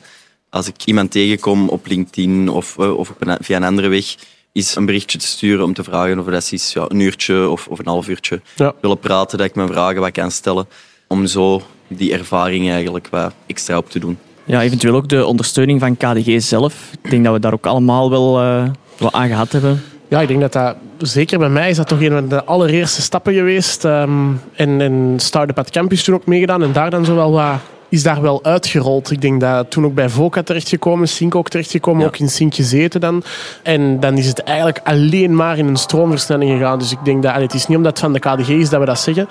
Als 0.50 0.68
ik 0.68 0.86
iemand 0.86 1.12
tegenkom 1.12 1.70
op 1.70 1.88
LinkedIn 1.88 2.50
of, 2.50 2.78
eh, 2.78 2.98
of 2.98 3.10
op 3.10 3.28
een, 3.28 3.38
via 3.42 3.56
een 3.56 3.64
andere 3.64 3.88
weg, 3.88 4.16
is 4.56 4.76
een 4.76 4.86
berichtje 4.86 5.18
te 5.18 5.28
sturen 5.28 5.66
om 5.66 5.74
te 5.74 5.84
vragen 5.84 6.20
of 6.20 6.26
dat 6.26 6.50
eens, 6.52 6.74
ja, 6.74 6.86
een 6.88 7.00
uurtje 7.00 7.50
of, 7.50 7.68
of 7.68 7.80
een 7.80 7.88
half 7.88 8.08
uurtje 8.08 8.42
Ja. 8.56 8.74
willen 8.82 9.00
praten, 9.00 9.38
dat 9.38 9.48
ik 9.48 9.56
mijn 9.56 9.68
vragen 9.68 10.02
wat 10.02 10.12
kan 10.12 10.32
stellen, 10.32 10.68
om 11.08 11.26
zo 11.26 11.62
die 11.88 12.14
ervaring 12.14 12.70
eigenlijk 12.70 13.08
wat 13.12 13.34
extra 13.46 13.78
op 13.78 13.90
te 13.90 14.00
doen. 14.00 14.18
Ja, 14.44 14.62
eventueel 14.62 14.96
ook 14.96 15.10
de 15.10 15.26
ondersteuning 15.26 15.80
van 15.80 15.98
KDG 15.98 16.42
zelf. 16.42 16.90
Ik 17.02 17.10
denk 17.10 17.24
dat 17.24 17.34
we 17.34 17.40
daar 17.40 17.54
ook 17.54 17.66
allemaal 17.66 18.10
wel 18.10 18.40
eh, 18.42 18.64
wat 18.98 19.14
aan 19.14 19.28
gehad 19.28 19.52
hebben. 19.52 19.82
Ja, 20.10 20.22
ik 20.22 20.28
denk 20.28 20.42
dat 20.42 20.54
dat, 20.54 20.76
zeker 20.98 21.40
bij 21.40 21.50
mij 21.50 21.70
is 21.70 21.78
dat 21.78 21.88
toch 21.88 22.02
een 22.02 22.12
van 22.12 22.28
de 22.28 22.44
allereerste 22.44 23.02
stappen 23.02 23.34
geweest. 23.34 23.86
Ehm, 23.86 24.32
en, 24.54 24.82
en 24.82 25.14
Startup 25.18 25.58
at 25.60 25.70
Campus 25.70 26.04
toen 26.04 26.16
ook 26.16 26.26
meegedaan 26.26 26.64
en 26.64 26.72
daar 26.72 26.90
dan 26.90 27.06
zo 27.06 27.16
wel 27.16 27.32
wat, 27.32 27.60
is 27.90 28.04
daar 28.04 28.22
wel 28.22 28.44
uitgerold. 28.44 29.12
Ik 29.12 29.22
denk 29.22 29.42
dat 29.42 29.70
toen 29.72 29.86
ook 29.86 29.94
bij 29.94 30.10
Voca 30.10 30.44
terechtgekomen, 30.44 31.08
Sink 31.08 31.36
ook 31.36 31.50
terechtgekomen, 31.50 32.02
Ja. 32.02 32.08
ook 32.08 32.18
in 32.18 32.30
Sink 32.30 32.56
gezeten 32.56 33.00
dan. 33.02 33.24
En 33.64 34.00
dan 34.00 34.18
is 34.18 34.28
het 34.28 34.44
eigenlijk 34.44 34.80
alleen 34.84 35.36
maar 35.36 35.58
in 35.58 35.68
een 35.68 35.78
stroomversnelling 35.78 36.52
gegaan. 36.52 36.80
Dus 36.80 36.92
ik 36.92 36.98
denk 37.04 37.24
dat, 37.24 37.32
allee, 37.32 37.46
het 37.46 37.54
is 37.54 37.68
niet 37.68 37.78
omdat 37.78 37.92
het 37.92 38.02
van 38.02 38.14
de 38.14 38.20
KDG 38.20 38.50
is 38.50 38.70
dat 38.70 38.80
we 38.80 38.86
dat 38.86 39.00
zeggen, 39.00 39.28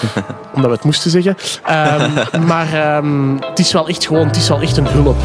omdat 0.54 0.70
we 0.70 0.76
het 0.76 0.84
moesten 0.84 1.10
zeggen. 1.10 1.36
Ehm, 1.64 2.46
maar 2.46 2.72
ehm, 2.72 3.36
het 3.40 3.58
is 3.58 3.72
wel 3.72 3.88
echt 3.88 4.06
gewoon, 4.06 4.26
het 4.26 4.36
is 4.36 4.48
wel 4.48 4.60
echt 4.60 4.76
een 4.76 4.86
hulp. 4.86 5.16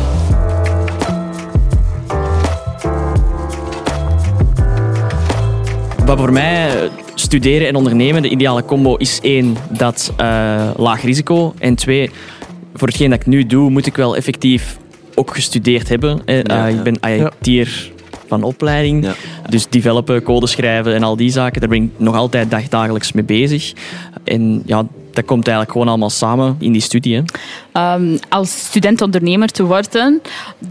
Wat 6.05 6.17
voor 6.19 6.33
mij 6.33 6.67
eh, 6.67 6.89
studeren 7.15 7.67
en 7.67 7.75
ondernemen 7.75 8.21
de 8.21 8.29
ideale 8.29 8.65
combo 8.65 8.95
is 8.95 9.19
één, 9.21 9.57
dat 9.69 10.13
eh, 10.17 10.69
laag 10.77 11.01
risico. 11.01 11.53
En 11.59 11.75
twee, 11.75 12.11
voor 12.77 12.87
hetgeen 12.87 13.09
dat 13.09 13.19
ik 13.19 13.25
nu 13.25 13.45
doe, 13.45 13.69
moet 13.69 13.85
ik 13.85 13.95
wel 13.95 14.15
effectief 14.15 14.77
ook 15.15 15.33
gestudeerd 15.33 15.89
hebben. 15.89 16.21
Eh, 16.25 16.43
Ja. 16.43 16.67
Ik 16.67 16.83
ben 16.83 16.99
IIT'er 16.99 17.91
van 18.27 18.43
opleiding. 18.43 19.05
Ja. 19.05 19.15
Dus 19.49 19.67
developen, 19.69 20.23
code 20.23 20.47
schrijven 20.47 20.93
en 20.95 21.03
al 21.03 21.15
die 21.15 21.29
zaken, 21.31 21.59
daar 21.59 21.69
ben 21.69 21.83
ik 21.83 21.89
nog 21.97 22.15
altijd 22.15 22.51
dagdagelijks 22.51 23.11
mee 23.11 23.23
bezig. 23.23 23.73
En 24.23 24.63
ja, 24.65 24.85
dat 25.17 25.25
komt 25.25 25.47
eigenlijk 25.47 25.71
gewoon 25.71 25.87
allemaal 25.87 26.09
samen 26.09 26.55
in 26.59 26.71
die 26.71 26.81
studie. 26.81 27.15
Hè. 27.15 27.21
Ehm, 27.71 28.17
als 28.29 28.59
student-ondernemer 28.65 29.51
te 29.51 29.63
worden, 29.63 30.21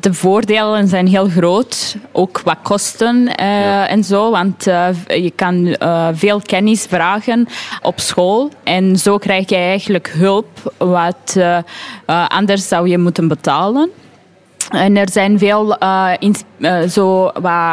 de 0.01 0.15
voordelen 0.15 0.89
zijn 0.89 1.07
heel 1.07 1.29
groot. 1.29 1.97
Ook 2.13 2.41
wat 2.41 2.57
kosten 2.63 3.37
eh, 3.37 3.91
en 3.91 4.05
zo. 4.05 4.31
Want 4.31 4.67
eh, 4.67 4.89
je 5.07 5.33
kan 5.35 5.67
eh, 5.67 6.09
veel 6.13 6.41
kennis 6.41 6.83
vragen 6.83 7.49
op 7.83 8.01
school. 8.01 8.51
En 8.65 8.97
zo 8.97 9.19
krijg 9.19 9.49
je 9.49 9.57
eigenlijk 9.57 10.13
hulp 10.17 10.75
wat 10.77 11.39
anders 12.29 12.69
zou 12.69 12.89
je 12.89 12.99
moeten 12.99 13.29
betalen. 13.29 13.91
En 14.71 14.97
er 14.97 15.11
zijn 15.11 15.39
veel 15.39 15.79
eh, 15.79 16.11
ins- 16.19 16.45
eh, 16.61 16.83
zo 16.83 17.33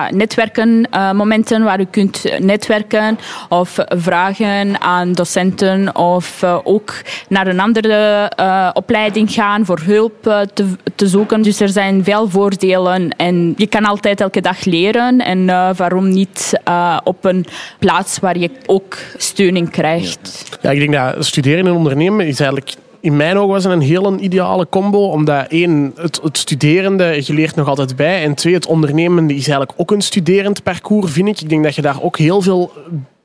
netwerken, 0.10 0.88
eh, 0.92 1.12
momenten 1.12 1.64
waar 1.64 1.80
u 1.80 1.86
kunt 1.86 2.24
netwerken 2.40 3.20
of 3.50 3.76
vragen 3.88 4.82
aan 4.82 5.14
docenten 5.14 5.96
of 5.96 6.44
ook 6.64 6.94
naar 7.30 7.48
een 7.48 7.60
andere 7.60 8.32
opleiding 8.74 9.32
gaan 9.32 9.66
voor 9.66 9.80
hulp 9.86 10.22
te, 10.54 10.66
te 10.96 11.08
zoeken. 11.08 11.42
Dus 11.42 11.60
er 11.60 11.70
zijn 11.70 12.04
veel 12.04 12.30
voordelen 12.30 13.10
en 13.18 13.54
je 13.58 13.68
kan 13.68 13.86
altijd 13.86 14.22
elke 14.22 14.42
dag 14.42 14.66
leren. 14.66 15.20
En 15.20 15.46
waarom 15.76 16.10
niet 16.10 16.60
op 17.04 17.26
een 17.26 17.46
plaats 17.80 18.20
waar 18.20 18.38
je 18.38 18.50
ook 18.66 18.98
steuning 19.18 19.70
krijgt? 19.70 20.58
Ja, 20.62 20.72
ik 20.72 20.80
denk 20.80 20.94
dat 20.94 21.26
studeren 21.26 21.68
en 21.68 21.74
ondernemen 21.74 22.28
is 22.28 22.40
eigenlijk 22.40 22.76
in 23.04 23.16
mijn 23.16 23.38
ogen 23.38 23.54
was 23.54 23.64
het 23.64 23.74
een 23.74 23.82
hele 23.82 24.18
ideale 24.18 24.68
combo. 24.70 25.08
Omdat 25.08 25.48
één, 25.48 25.94
het, 25.96 26.20
het 26.24 26.38
studerende, 26.38 27.22
je 27.26 27.34
leert 27.34 27.56
nog 27.56 27.68
altijd 27.68 27.96
bij. 27.96 28.24
En 28.24 28.34
twee, 28.36 28.54
het 28.54 28.66
ondernemende 28.66 29.34
is 29.34 29.48
eigenlijk 29.48 29.80
ook 29.80 29.92
een 29.92 30.02
studerend 30.02 30.64
parcours, 30.64 31.12
vind 31.12 31.28
ik. 31.28 31.42
Ik 31.42 31.50
denk 31.50 31.64
dat 31.64 31.76
je 31.76 31.82
daar 31.82 32.02
ook 32.02 32.18
heel 32.18 32.42
veel 32.42 32.72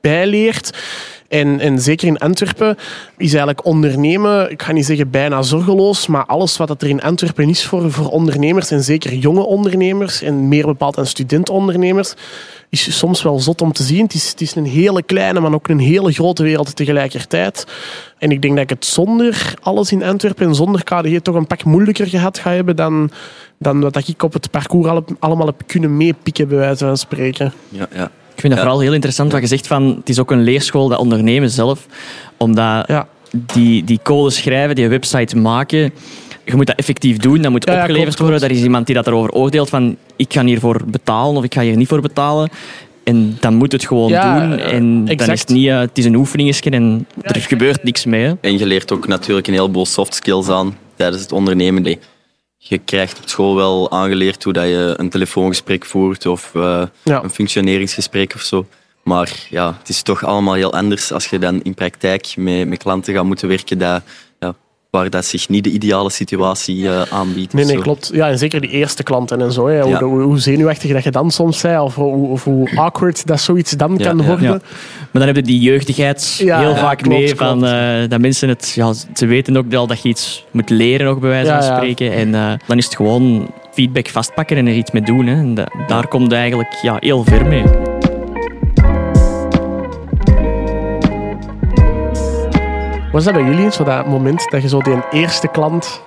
bij 0.01 0.27
leert. 0.27 0.77
En, 1.29 1.59
en 1.59 1.79
zeker 1.79 2.07
in 2.07 2.17
Antwerpen 2.17 2.77
is 3.17 3.29
eigenlijk 3.29 3.65
ondernemen, 3.65 4.51
ik 4.51 4.61
ga 4.61 4.71
niet 4.71 4.85
zeggen 4.85 5.09
bijna 5.09 5.41
zorgeloos, 5.41 6.07
maar 6.07 6.25
alles 6.25 6.57
wat 6.57 6.69
het 6.69 6.81
er 6.81 6.89
in 6.89 7.01
Antwerpen 7.01 7.49
is 7.49 7.65
voor, 7.65 7.91
voor 7.91 8.09
ondernemers, 8.09 8.71
en 8.71 8.83
zeker 8.83 9.13
jonge 9.13 9.45
ondernemers, 9.45 10.21
en 10.21 10.47
meer 10.47 10.65
bepaald 10.65 10.97
aan 10.97 11.05
studentondernemers, 11.05 12.13
is 12.69 12.97
soms 12.97 13.23
wel 13.23 13.39
zot 13.39 13.61
om 13.61 13.71
te 13.71 13.83
zien. 13.83 14.03
Het 14.03 14.13
is, 14.13 14.29
het 14.29 14.41
is 14.41 14.55
een 14.55 14.65
hele 14.65 15.03
kleine, 15.03 15.39
maar 15.39 15.53
ook 15.53 15.67
een 15.67 15.79
hele 15.79 16.11
grote 16.11 16.43
wereld 16.43 16.75
tegelijkertijd. 16.75 17.65
En 18.17 18.31
ik 18.31 18.41
denk 18.41 18.53
dat 18.53 18.63
ik 18.63 18.69
het 18.69 18.85
zonder 18.85 19.53
alles 19.61 19.91
in 19.91 20.03
Antwerpen 20.03 20.47
en 20.47 20.55
zonder 20.55 20.83
KDG 20.83 21.19
toch 21.19 21.35
een 21.35 21.47
pak 21.47 21.63
moeilijker 21.63 22.07
gehad 22.07 22.39
ga 22.39 22.51
hebben 22.51 22.75
dan, 22.75 23.11
dan 23.57 23.79
wat 23.79 24.07
ik 24.07 24.23
op 24.23 24.33
het 24.33 24.51
parcours 24.51 24.87
al- 24.87 25.05
allemaal 25.19 25.45
heb 25.45 25.61
kunnen 25.65 25.97
meepikken, 25.97 26.47
bij 26.47 26.57
wijze 26.57 26.85
van 26.85 26.97
spreken. 26.97 27.53
Ja, 27.69 27.87
ja. 27.93 28.11
Ik 28.39 28.45
vind 28.45 28.53
dat 28.57 28.63
Ja. 28.63 28.69
vooral 28.69 28.85
heel 28.87 28.93
interessant 28.93 29.31
wat 29.31 29.41
je 29.41 29.47
zegt 29.47 29.67
van 29.67 29.95
het 29.99 30.09
is 30.09 30.19
ook 30.19 30.31
een 30.31 30.41
leerschool, 30.43 30.87
dat 30.87 30.99
ondernemen 30.99 31.49
zelf. 31.49 31.85
Omdat 32.37 32.87
Ja. 32.87 33.07
die, 33.31 33.83
die 33.83 33.99
code 34.03 34.29
schrijven, 34.29 34.75
die 34.75 34.87
website 34.87 35.37
maken, 35.37 35.91
je 36.45 36.55
moet 36.55 36.67
dat 36.67 36.75
effectief 36.77 37.17
doen, 37.17 37.41
dat 37.41 37.51
moet 37.51 37.65
Ja, 37.65 37.73
ja, 37.73 37.79
opgeleverd 37.79 38.15
klopt, 38.15 38.19
worden. 38.19 38.37
klopt. 38.39 38.51
Daar 38.53 38.59
is 38.59 38.63
iemand 38.65 38.85
die 38.85 38.95
dat 38.95 39.07
erover 39.07 39.31
oordeelt 39.31 39.69
van 39.69 39.97
ik 40.15 40.33
ga 40.33 40.43
hiervoor 40.45 40.81
betalen 40.85 41.35
of 41.35 41.43
ik 41.43 41.53
ga 41.53 41.61
hier 41.61 41.75
niet 41.77 41.87
voor 41.87 42.01
betalen. 42.01 42.49
En 43.03 43.37
dan 43.39 43.53
moet 43.55 43.71
het 43.71 43.85
gewoon 43.87 44.09
Ja, 44.09 44.39
doen. 44.47 44.59
eh, 44.59 44.73
En 44.73 45.05
dan 45.05 45.29
is 45.31 45.39
het 45.39 45.49
niet, 45.49 45.67
eh, 45.67 45.79
het 45.79 45.97
is 45.97 46.05
een 46.05 46.15
oefeningetje 46.15 46.69
en 46.69 47.07
er 47.21 47.35
gebeurt 47.41 47.83
niks 47.83 48.05
mee. 48.05 48.23
hè. 48.25 48.33
En 48.41 48.57
je 48.57 48.65
leert 48.65 48.91
ook 48.91 49.07
natuurlijk 49.07 49.47
een 49.47 49.53
heleboel 49.53 49.85
soft 49.85 50.13
skills 50.13 50.49
aan 50.49 50.77
tijdens 50.95 51.21
het 51.21 51.31
ondernemen. 51.31 51.83
Je 52.61 52.77
krijgt 52.77 53.17
op 53.19 53.29
school 53.29 53.55
wel 53.55 53.91
aangeleerd 53.91 54.43
hoe 54.43 54.53
dat 54.53 54.63
je 54.65 54.93
een 54.97 55.09
telefoongesprek 55.09 55.85
voert 55.85 56.25
of 56.25 56.51
eh, 56.55 56.83
Ja. 57.03 57.23
een 57.23 57.29
functioneringsgesprek 57.29 58.33
of 58.35 58.41
zo. 58.41 58.65
Maar 59.03 59.47
ja, 59.49 59.75
het 59.79 59.89
is 59.89 60.01
toch 60.01 60.23
allemaal 60.23 60.53
heel 60.53 60.73
anders 60.73 61.11
als 61.11 61.25
je 61.27 61.39
dan 61.39 61.61
in 61.61 61.73
praktijk 61.73 62.33
met, 62.37 62.67
met 62.67 62.77
klanten 62.83 63.13
gaat 63.13 63.23
moeten 63.25 63.47
werken 63.47 63.77
dat, 63.77 64.01
waar 64.89 65.09
dat 65.09 65.25
zich 65.25 65.49
niet 65.49 65.63
de 65.63 65.69
ideale 65.71 66.09
situatie 66.09 66.89
eh, 66.89 67.01
aanbiedt. 67.09 67.53
Nee, 67.53 67.65
nee, 67.65 67.75
zo. 67.75 67.81
klopt. 67.81 68.09
Ja, 68.13 68.29
en 68.29 68.37
zeker 68.37 68.61
die 68.61 68.69
eerste 68.69 69.03
klanten 69.03 69.41
en 69.41 69.51
zo. 69.51 69.67
Hè. 69.67 69.81
Hoe, 69.81 69.89
Ja. 69.91 69.99
hoe, 70.03 70.21
hoe 70.21 70.39
zenuwachtig 70.39 70.91
dat 70.93 71.03
je 71.03 71.11
dan 71.11 71.31
soms 71.31 71.61
bent, 71.61 71.81
of 71.81 71.95
hoe, 71.95 72.27
of 72.27 72.43
hoe 72.43 72.69
awkward 72.75 73.27
dat 73.27 73.39
zoiets 73.41 73.71
dan 73.71 73.95
Ja, 73.97 74.07
kan 74.07 74.17
ja. 74.17 74.23
worden. 74.25 74.45
Ja. 74.45 74.59
Maar 74.99 75.09
dan 75.11 75.21
heb 75.25 75.35
je 75.35 75.41
die 75.41 75.59
jeugdigheid 75.59 76.35
Ja, 76.43 76.59
heel 76.59 76.69
ja, 76.69 76.75
vaak 76.75 76.97
klopt, 76.97 77.17
mee. 77.19 77.35
Van, 77.35 77.65
eh, 77.65 78.09
dat 78.09 78.19
mensen 78.19 78.49
het, 78.49 78.71
ja, 78.75 78.93
ze 79.13 79.25
weten 79.25 79.57
ook 79.57 79.69
wel 79.69 79.87
dat 79.87 80.01
je 80.01 80.09
iets 80.09 80.45
moet 80.51 80.69
leren, 80.69 81.05
nog 81.05 81.19
bij 81.19 81.29
wijze 81.29 81.51
Ja, 81.51 81.61
van 81.61 81.67
ja. 81.71 81.75
spreken. 81.77 82.13
En 82.13 82.35
eh, 82.35 82.51
dan 82.67 82.77
is 82.77 82.85
het 82.85 82.95
gewoon 82.95 83.51
feedback 83.73 84.07
vastpakken 84.07 84.57
en 84.57 84.67
er 84.67 84.73
iets 84.73 84.91
mee 84.91 85.01
doen. 85.03 85.25
Hè. 85.27 85.33
En 85.35 85.53
da- 85.53 85.67
daar 85.87 86.07
komt 86.07 86.31
je 86.31 86.37
eigenlijk 86.37 86.73
ja, 86.81 86.97
heel 86.99 87.23
ver 87.23 87.45
mee. 87.47 87.63
Was 93.11 93.23
dat 93.23 93.33
bij 93.33 93.43
jullie 93.43 93.71
zo 93.71 93.83
dat 93.83 94.05
moment 94.07 94.51
dat 94.51 94.61
je 94.61 94.67
zo 94.67 94.81
die 94.81 95.03
eerste 95.11 95.47
klant 95.47 96.01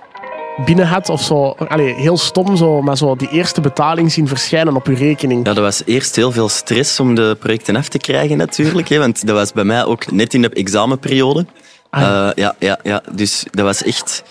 binnen 0.64 0.86
had? 0.86 1.08
Of 1.08 1.22
zo, 1.22 1.48
allee, 1.48 1.94
heel 1.94 2.18
stom 2.18 2.56
zo, 2.56 2.82
maar 2.82 2.96
zo 2.96 3.16
die 3.16 3.28
eerste 3.30 3.60
betaling 3.60 4.12
zien 4.12 4.28
verschijnen 4.28 4.76
op 4.76 4.86
je 4.86 4.94
rekening. 4.94 5.46
Ja, 5.46 5.52
dat 5.54 5.64
was 5.64 5.82
eerst 5.84 6.16
heel 6.16 6.32
veel 6.32 6.48
stress 6.48 7.00
om 7.00 7.14
de 7.14 7.36
projecten 7.40 7.76
af 7.76 7.88
te 7.88 7.98
krijgen 7.98 8.36
natuurlijk. 8.36 8.88
Hè, 8.88 8.98
want 8.98 9.26
dat 9.26 9.36
was 9.36 9.52
bij 9.52 9.64
mij 9.64 9.84
ook 9.84 10.10
net 10.10 10.34
in 10.34 10.42
de 10.42 10.48
examenperiode. 10.48 11.46
Ah, 11.90 12.02
Eh, 12.02 12.30
ja, 12.34 12.54
ja, 12.58 12.78
ja. 12.82 13.02
Dus 13.12 13.44
dat 13.50 13.64
was 13.64 13.82
echt... 13.82 14.22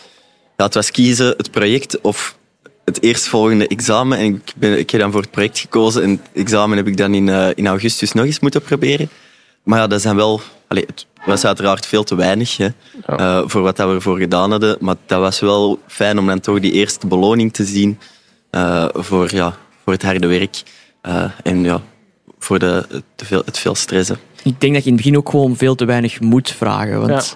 Ja, 0.58 0.66
het 0.66 0.74
was 0.74 0.92
kiezen 0.92 1.34
het 1.38 1.52
project 1.52 2.02
of 2.02 2.38
het 2.86 3.04
eerstvolgende 3.04 3.68
examen. 3.68 4.18
En 4.18 4.26
ik, 4.26 4.54
ben, 4.56 4.80
ik 4.80 4.90
heb 4.90 5.02
dan 5.02 5.12
voor 5.12 5.22
het 5.22 5.32
project 5.32 5.60
gekozen. 5.60 6.04
En 6.04 6.10
het 6.10 6.22
examen 6.34 6.78
heb 6.78 6.88
ik 6.88 6.98
dan 6.98 7.14
in, 7.14 7.30
eh, 7.30 7.48
in 7.56 7.68
augustus 7.68 8.12
nog 8.12 8.26
eens 8.26 8.40
moeten 8.40 8.62
proberen. 8.62 9.10
Maar 9.64 9.80
ja, 9.80 9.88
dat 9.88 10.02
zijn 10.02 10.16
wel... 10.16 10.42
Allee, 10.68 10.84
het 10.88 11.06
was 11.26 11.46
uiteraard 11.46 11.86
veel 11.86 12.04
te 12.04 12.16
weinig 12.16 12.58
hè, 12.58 12.68
eh, 13.06 13.42
voor 13.46 13.62
wat 13.62 13.78
dat 13.78 13.88
we 13.88 13.94
ervoor 13.94 14.18
gedaan 14.18 14.52
hadden. 14.52 14.78
Maar 14.80 14.96
dat 15.06 15.20
was 15.20 15.40
wel 15.40 15.80
fijn 15.88 16.20
om 16.20 16.28
dan 16.28 16.40
toch 16.40 16.60
die 16.60 16.72
eerste 16.72 17.08
beloning 17.08 17.54
te 17.54 17.66
zien 17.66 18.00
eh, 18.50 18.88
voor, 18.94 19.36
ja, 19.36 19.58
voor 19.84 19.94
het 19.94 20.04
harde 20.04 20.28
werk. 20.28 20.64
Eh, 21.02 21.24
en 21.44 21.64
ja, 21.64 21.82
voor 22.40 22.60
de, 22.60 22.86
het, 22.90 23.04
veel, 23.16 23.42
het 23.46 23.58
veel 23.60 23.76
stressen. 23.76 24.18
Ik 24.44 24.62
denk 24.62 24.74
dat 24.74 24.84
je 24.84 24.90
in 24.90 24.96
het 24.96 25.04
begin 25.04 25.18
ook 25.18 25.30
gewoon 25.30 25.56
veel 25.56 25.76
te 25.76 25.86
weinig 25.86 26.20
moet 26.20 26.52
vragen. 26.52 27.00
Want 27.00 27.36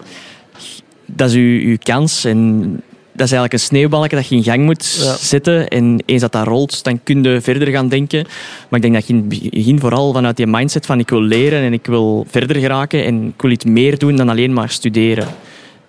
dat 1.05 1.29
is 1.29 1.33
je, 1.33 1.69
je 1.69 1.77
kans. 1.77 2.25
En 2.25 2.81
is 3.23 3.31
eigenlijk 3.31 3.53
een 3.53 3.59
sneeuwbalken 3.59 4.17
dat 4.17 4.27
je 4.27 4.35
in 4.35 4.43
gang 4.43 4.63
moet 4.63 4.97
Ja. 4.99 5.15
zetten. 5.15 5.67
En 5.67 6.03
eens 6.05 6.21
dat 6.21 6.31
dat 6.31 6.47
rolt, 6.47 6.83
dan 6.83 7.03
kun 7.03 7.23
je 7.23 7.41
verder 7.41 7.67
gaan 7.67 7.87
denken. 7.87 8.23
Maar 8.69 8.79
ik 8.79 8.81
denk 8.81 8.93
dat 8.93 9.07
je 9.07 9.13
in 9.13 9.19
het 9.19 9.51
begin 9.51 9.79
vooral 9.79 10.13
vanuit 10.13 10.37
die 10.37 10.47
mindset 10.47 10.85
van 10.85 10.99
ik 10.99 11.09
wil 11.09 11.21
leren 11.21 11.61
en 11.61 11.73
ik 11.73 11.85
wil 11.85 12.25
verder 12.29 12.55
geraken 12.55 13.05
en 13.05 13.27
ik 13.27 13.41
wil 13.41 13.51
iets 13.51 13.65
meer 13.65 13.97
doen 13.97 14.15
dan 14.15 14.29
alleen 14.29 14.53
maar 14.53 14.69
studeren. 14.69 15.27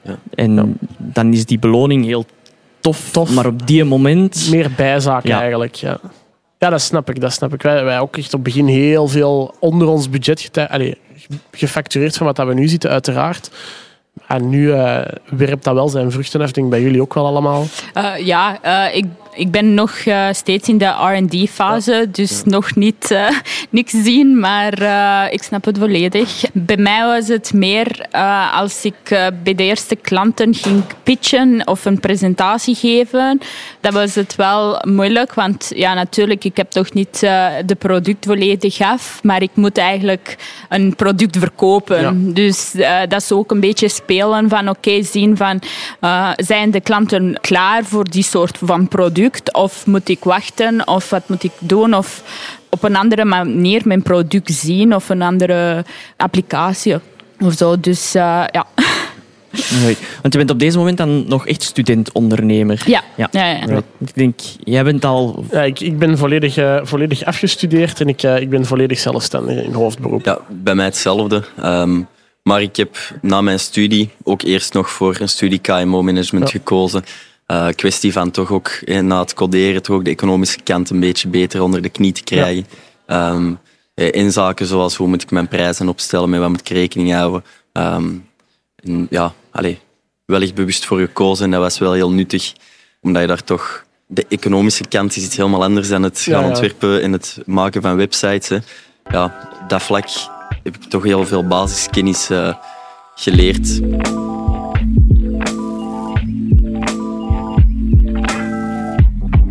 Ja. 0.02 0.18
En 0.34 0.78
dan 0.98 1.32
is 1.32 1.44
die 1.44 1.58
beloning 1.58 2.04
heel 2.04 2.24
tof. 2.80 3.08
Tof. 3.10 3.34
Maar 3.34 3.46
op 3.46 3.66
die 3.66 3.84
moment... 3.84 4.48
Meer 4.50 4.70
bijzaken 4.76 5.30
eigenlijk, 5.30 5.74
ja. 5.74 6.00
Ja, 6.58 6.70
dat 6.70 6.80
snap 6.80 7.10
ik, 7.10 7.20
dat 7.20 7.32
snap 7.32 7.54
ik. 7.54 7.62
Wij, 7.62 7.84
wij 7.84 8.00
ook 8.00 8.16
echt 8.16 8.26
op 8.26 8.32
het 8.32 8.42
begin 8.42 8.66
heel 8.66 9.08
veel 9.08 9.54
onder 9.58 9.88
ons 9.88 10.10
budget 10.10 10.50
gefactureerd 11.50 12.16
van 12.16 12.26
wat 12.26 12.36
dat 12.36 12.46
we 12.46 12.54
nu 12.54 12.68
zitten, 12.68 12.90
uiteraard. 12.90 13.50
En 14.26 14.48
nu 14.48 14.72
eh, 14.72 15.00
werpt 15.28 15.64
dat 15.64 15.74
wel 15.74 15.88
zijn 15.88 16.10
vruchten 16.10 16.52
denk 16.52 16.70
bij 16.70 16.80
jullie 16.80 17.00
ook 17.00 17.14
wel 17.14 17.26
allemaal. 17.26 17.64
Eh, 17.94 18.12
ja, 18.18 18.58
eh, 18.62 18.96
ik, 18.96 19.04
ik 19.36 19.50
ben 19.50 19.74
nog 19.74 19.96
eh, 19.96 20.26
steeds 20.32 20.68
in 20.68 20.78
de 20.78 20.86
R&D-fase, 20.86 22.08
dus 22.10 22.42
nog 22.44 22.74
niet 22.74 23.10
eh, 23.10 23.28
niks 23.70 23.92
zien, 24.02 24.38
maar 24.40 24.72
eh, 24.72 25.32
ik 25.32 25.42
snap 25.42 25.64
het 25.64 25.78
volledig. 25.78 26.44
Bij 26.52 26.76
mij 26.76 27.06
was 27.06 27.28
het 27.28 27.52
meer 27.52 28.06
als 28.52 28.84
ik 28.84 28.94
bij 29.42 29.54
de 29.54 29.62
eerste 29.62 29.96
klanten 29.96 30.54
ging 30.54 30.82
pitchen 31.02 31.66
of 31.66 31.84
een 31.84 32.00
presentatie 32.00 32.74
geven, 32.74 33.40
dan 33.80 33.92
was 33.92 34.14
het 34.14 34.36
wel 34.36 34.82
moeilijk, 34.88 35.34
want 35.34 35.72
ja, 35.74 35.94
natuurlijk, 35.94 36.44
ik 36.44 36.56
heb 36.56 36.70
toch 36.70 36.92
niet 36.92 37.20
de 37.66 37.76
product 37.78 38.24
volledig 38.24 38.80
af, 38.80 39.20
maar 39.22 39.42
ik 39.42 39.50
moet 39.54 39.78
eigenlijk 39.78 40.36
een 40.68 40.94
product 40.96 41.38
verkopen. 41.38 42.00
Ja. 42.00 42.12
Dus 42.14 42.72
dat 43.08 43.20
is 43.22 43.32
ook 43.32 43.50
een 43.50 43.60
beetje 43.60 43.88
spelen 43.88 44.48
van 44.48 44.68
oké, 44.68 45.02
zien 45.02 45.36
van 45.36 45.60
zijn 46.36 46.70
de 46.70 46.80
klanten 46.80 47.38
klaar 47.40 47.84
voor 47.84 48.04
die 48.10 48.24
soort 48.24 48.58
van 48.62 48.88
product 48.88 49.25
of 49.52 49.86
moet 49.86 50.08
ik 50.08 50.24
wachten 50.24 50.88
of 50.88 51.10
wat 51.10 51.28
moet 51.28 51.44
ik 51.44 51.52
doen 51.58 51.94
of 51.94 52.22
op 52.68 52.82
een 52.82 52.96
andere 52.96 53.24
manier 53.24 53.82
mijn 53.84 54.02
product 54.02 54.52
zien 54.52 54.94
of 54.94 55.08
een 55.08 55.22
andere 55.22 55.84
applicatie 56.16 56.94
of 57.40 57.54
zo. 57.54 57.80
Dus 57.80 58.14
eh, 58.14 58.44
ja. 58.50 58.66
Nee. 59.82 59.96
Want 60.22 60.32
je 60.32 60.38
bent 60.38 60.50
op 60.50 60.58
deze 60.58 60.78
moment 60.78 60.96
dan 60.96 61.28
nog 61.28 61.46
echt 61.46 61.62
student-ondernemer. 61.62 62.82
Ja. 62.86 63.02
Ja. 63.14 63.28
Ja, 63.30 63.46
ja. 63.46 63.64
Right. 63.64 63.84
Ik 63.98 64.14
denk, 64.14 64.40
jij 64.64 64.84
bent 64.84 65.04
al... 65.04 65.44
Ja, 65.50 65.62
ik, 65.62 65.80
ik 65.80 65.98
ben 65.98 66.18
volledig, 66.18 66.56
eh, 66.56 66.80
volledig 66.82 67.24
afgestudeerd 67.24 68.00
en 68.00 68.08
ik, 68.08 68.22
eh, 68.22 68.40
ik 68.40 68.50
ben 68.50 68.64
volledig 68.66 68.98
zelfstandig 68.98 69.64
in 69.64 69.72
hoofdberoep. 69.72 70.24
Ja, 70.24 70.38
bij 70.48 70.74
mij 70.74 70.84
hetzelfde. 70.84 71.42
Ehm, 71.62 72.00
maar 72.42 72.62
ik 72.62 72.76
heb 72.76 72.96
na 73.22 73.40
mijn 73.40 73.60
studie 73.60 74.10
ook 74.22 74.42
eerst 74.42 74.72
nog 74.74 74.90
voor 74.90 75.16
een 75.20 75.28
studie 75.28 75.58
KMO-management 75.58 76.50
Ja. 76.50 76.58
gekozen. 76.58 77.04
Eh, 77.46 77.68
kwestie 77.68 78.12
van 78.12 78.30
toch 78.30 78.50
ook 78.50 78.68
eh, 78.68 79.00
na 79.00 79.20
het 79.20 79.34
coderen 79.34 79.82
toch 79.82 79.96
ook 79.96 80.04
de 80.04 80.10
economische 80.10 80.60
kant 80.62 80.90
een 80.90 81.00
beetje 81.00 81.28
beter 81.28 81.62
onder 81.62 81.82
de 81.82 81.88
knie 81.88 82.12
te 82.12 82.22
krijgen. 82.22 82.66
Ehm, 83.06 83.54
eh, 83.94 84.12
in 84.12 84.32
zaken 84.32 84.66
zoals 84.66 84.96
hoe 84.96 85.08
moet 85.08 85.22
ik 85.22 85.30
mijn 85.30 85.48
prijzen 85.48 85.88
opstellen, 85.88 86.30
met 86.30 86.40
wat 86.40 86.48
moet 86.48 86.60
ik 86.60 86.68
rekening 86.68 87.12
houden. 87.12 87.44
Ehm, 87.72 88.10
en 88.76 89.06
ja, 89.10 89.32
allee, 89.50 89.78
wellicht 90.24 90.54
bewust 90.54 90.84
voor 90.84 90.98
gekozen 90.98 91.44
en 91.44 91.50
dat 91.50 91.60
was 91.60 91.78
wel 91.78 91.92
heel 91.92 92.10
nuttig, 92.10 92.52
omdat 93.00 93.22
je 93.22 93.28
daar 93.28 93.44
toch... 93.44 93.84
De 94.08 94.26
economische 94.28 94.84
kant 94.88 95.16
is 95.16 95.24
iets 95.24 95.36
helemaal 95.36 95.64
anders 95.64 95.88
dan 95.88 96.02
het 96.02 96.22
Ja, 96.22 96.32
gaan 96.32 96.42
ja. 96.42 96.48
ontwerpen 96.48 97.02
en 97.02 97.12
het 97.12 97.38
maken 97.44 97.82
van 97.82 97.96
websites. 97.96 98.48
Hè. 98.48 98.58
Ja, 99.10 99.24
op 99.62 99.68
dat 99.68 99.82
vlak 99.82 100.08
heb 100.62 100.76
ik 100.76 100.82
toch 100.82 101.02
heel 101.02 101.26
veel 101.26 101.46
basiskennis 101.46 102.28
geleerd. 103.14 103.80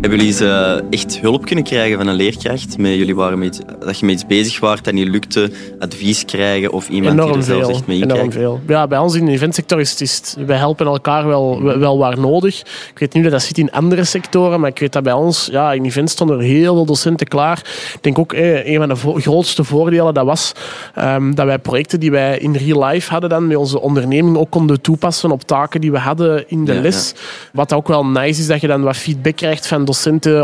Hebben 0.06 0.24
jullie 0.24 0.34
eens 0.40 0.80
eh, 0.90 0.90
echt 0.90 1.20
hulp 1.20 1.44
kunnen 1.44 1.64
krijgen 1.64 1.98
van 1.98 2.06
een 2.06 2.14
leerkracht? 2.14 2.78
Met, 2.78 2.94
jullie 2.94 3.14
waren 3.14 3.38
met, 3.38 3.64
dat 3.80 3.98
je 3.98 4.06
met 4.06 4.14
iets 4.14 4.26
bezig 4.26 4.60
was 4.60 4.80
en 4.82 4.94
niet 4.94 5.08
lukte, 5.08 5.50
advies 5.78 6.24
krijgen 6.24 6.72
of 6.72 6.88
iemand 6.88 7.18
die 7.22 7.26
er 7.34 7.42
zelfs 7.42 7.66
veel. 7.66 7.68
echt 7.74 7.86
mee 7.86 8.02
Enorm 8.02 8.32
veel. 8.32 8.60
Ja, 8.66 8.86
bij 8.86 8.98
ons 8.98 9.14
in 9.14 9.24
de 9.26 9.32
eventsector 9.32 9.80
is 9.80 9.90
het, 9.90 10.00
is 10.00 10.34
wij 10.46 10.56
helpen 10.56 10.86
elkaar 10.86 11.26
wel, 11.26 11.62
wel 11.62 11.98
waar 11.98 12.18
nodig. 12.18 12.60
Ik 12.90 12.98
weet 12.98 13.12
niet 13.12 13.22
hoe 13.22 13.32
dat 13.32 13.42
zit 13.42 13.58
in 13.58 13.72
andere 13.72 14.04
sectoren, 14.04 14.60
maar 14.60 14.70
ik 14.70 14.78
weet 14.78 14.92
dat 14.92 15.02
bij 15.02 15.12
ons, 15.12 15.48
ja, 15.52 15.72
in 15.72 15.84
events 15.84 16.12
stonden 16.12 16.38
er 16.38 16.44
heel 16.44 16.74
veel 16.74 16.86
docenten 16.86 17.26
klaar. 17.26 17.58
Ik 17.94 18.02
denk 18.02 18.18
ook, 18.18 18.32
eh, 18.32 18.66
een 18.66 18.76
van 18.78 18.88
de 18.88 18.96
vo- 18.96 19.14
grootste 19.14 19.64
voordelen 19.64 20.14
dat 20.14 20.24
was 20.24 20.52
ehm, 20.94 21.34
dat 21.34 21.46
wij 21.46 21.58
projecten 21.58 22.00
die 22.00 22.10
wij 22.10 22.38
in 22.38 22.54
real 22.56 22.84
life 22.84 23.10
hadden 23.10 23.30
dan 23.30 23.46
met 23.46 23.56
onze 23.56 23.80
onderneming 23.80 24.36
ook 24.36 24.50
konden 24.50 24.80
toepassen 24.80 25.30
op 25.30 25.42
taken 25.42 25.80
die 25.80 25.90
we 25.92 25.98
hadden 25.98 26.44
in 26.48 26.64
de 26.64 26.72
Ja, 26.74 26.80
les. 26.80 27.14
Wat 27.52 27.72
ook 27.72 27.88
wel 27.88 28.06
nice 28.06 28.40
is, 28.40 28.46
dat 28.46 28.60
je 28.60 28.66
dan 28.66 28.82
wat 28.82 28.96
feedback 28.96 29.36
krijgt 29.36 29.66
van 29.66 29.78
docenten 29.78 29.94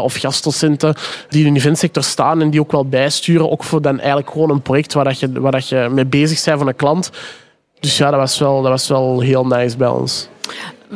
of 0.01 0.15
gastdocenten 0.15 0.95
die 1.29 1.47
in 1.47 1.55
de 1.55 1.61
eventsector 1.61 2.03
staan 2.03 2.41
en 2.41 2.51
die 2.51 2.61
ook 2.61 2.73
wel 2.73 2.87
bijsturen. 2.87 3.51
Ook 3.51 3.65
voor 3.65 3.83
dan 3.83 3.99
eigenlijk 3.99 4.31
gewoon 4.31 4.51
een 4.51 4.63
project 4.63 4.93
waar, 4.93 5.05
dat 5.05 5.21
je, 5.21 5.41
waar 5.41 5.53
dat 5.53 5.69
je 5.69 5.89
mee 5.91 6.07
bezig 6.07 6.45
bent 6.45 6.59
van 6.59 6.69
een 6.69 6.77
klant. 6.77 7.11
Dus 7.81 7.97
ja, 7.97 8.11
dat 8.11 8.21
was 8.21 8.39
wel, 8.39 8.63
dat 8.63 8.71
was 8.71 8.89
wel 8.89 9.21
heel 9.21 9.47
nice 9.47 9.77
bij 9.77 9.89
ons. 9.89 10.29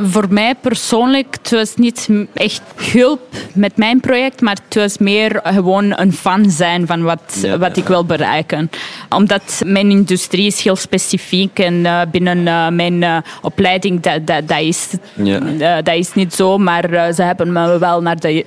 Voor 0.03 0.27
mij 0.31 0.55
persoonlijk, 0.61 1.37
het 1.43 1.51
was 1.51 1.75
niet 1.77 2.09
echt 2.35 2.63
hulp 2.77 3.21
met 3.55 3.77
mijn 3.77 4.01
project, 4.01 4.41
maar 4.41 4.57
het 4.65 4.75
was 4.75 4.99
meer 4.99 5.41
gewoon 5.45 5.99
een 5.99 6.13
fan 6.13 6.51
zijn 6.51 6.87
van 6.87 7.03
wat, 7.03 7.39
Ja, 7.43 7.59
wat 7.59 7.77
ja, 7.77 7.83
ik 7.83 7.89
wil 7.89 8.05
bereiken. 8.05 8.71
Omdat 9.09 9.63
mijn 9.67 9.91
industrie 9.91 10.47
is 10.47 10.63
heel 10.63 10.77
specifiek 10.77 11.59
en 11.59 11.87
eh, 11.87 12.01
binnen 12.11 12.47
eh, 12.47 12.69
mijn 12.69 13.03
eh, 13.03 13.17
opleiding, 13.43 14.01
dat, 14.01 14.27
dat, 14.27 14.49
dat, 14.49 14.61
is, 14.61 14.89
Ja. 15.15 15.83
dat 15.83 15.95
is 15.95 16.15
niet 16.15 16.35
zo, 16.35 16.59
maar 16.59 17.13
ze 17.15 17.23
hebben 17.23 17.53
me 17.53 17.79
wel 17.79 18.03
naar 18.03 18.21
de 18.21 18.45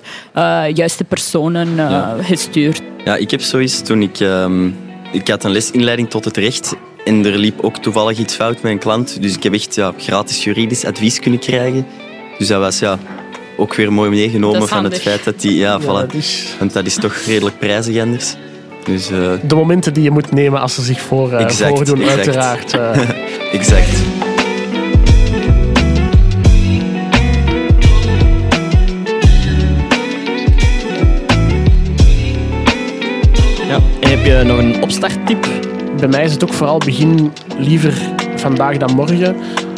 juiste 0.73 1.03
personen 1.03 1.67
gestuurd. 2.23 2.81
Ja, 3.05 3.15
ik 3.15 3.31
heb 3.31 3.41
zoiets 3.41 3.81
toen 3.81 4.01
ik... 4.01 4.19
ehm, 4.19 4.67
ik 5.11 5.27
had 5.27 5.43
een 5.43 5.51
lesinleiding 5.51 6.09
tot 6.09 6.25
het 6.25 6.37
recht 6.37 6.75
en 7.05 7.25
er 7.25 7.37
liep 7.37 7.59
ook 7.61 7.77
toevallig 7.77 8.17
iets 8.17 8.35
fout 8.35 8.61
met 8.61 8.71
een 8.71 8.77
klant. 8.79 9.21
Dus 9.21 9.35
ik 9.35 9.43
heb 9.43 9.53
echt 9.53 9.75
ja, 9.75 9.93
gratis 9.97 10.43
juridisch 10.43 10.85
advies 10.85 11.19
kunnen 11.19 11.39
krijgen. 11.39 11.85
Dus 12.37 12.47
dat 12.47 12.59
was 12.59 12.79
ja, 12.79 12.99
ook 13.57 13.75
weer 13.75 13.93
mooi 13.93 14.09
meegenomen 14.09 14.67
van 14.67 14.83
het 14.83 15.01
feit 15.01 15.23
dat 15.23 15.41
die... 15.41 15.55
Ja, 15.55 15.71
Ja, 15.71 15.81
voilà. 15.81 15.85
dat 15.85 16.13
is 16.13 16.55
Want 16.59 16.73
dat 16.73 16.85
is 16.85 16.95
toch 16.95 17.15
redelijk 17.15 17.59
prijzig 17.59 18.01
anders. 18.01 18.35
Dus 18.83 19.09
eh, 19.11 19.31
de 19.43 19.55
momenten 19.55 19.93
die 19.93 20.03
je 20.03 20.11
moet 20.11 20.31
nemen 20.31 20.61
als 20.61 20.73
ze 20.75 20.81
zich 20.81 21.01
voor, 21.01 21.31
eh, 21.33 21.41
Exact, 21.45 21.75
voordoen, 21.75 22.01
exact. 22.01 22.17
uiteraard. 22.17 22.73
eh. 22.73 23.09
exact. 23.59 23.89
Ja. 33.67 33.79
En 33.99 34.09
heb 34.09 34.25
je 34.25 34.43
nog 34.45 34.57
een 34.57 34.83
opstarttip? 34.83 35.47
Bij 35.99 36.07
mij 36.09 36.23
is 36.23 36.31
het 36.31 36.43
ook 36.43 36.53
vooral 36.53 36.77
begin 36.77 37.31
liever 37.57 37.93
vandaag 38.35 38.77
dan 38.77 38.95
morgen. 38.95 39.35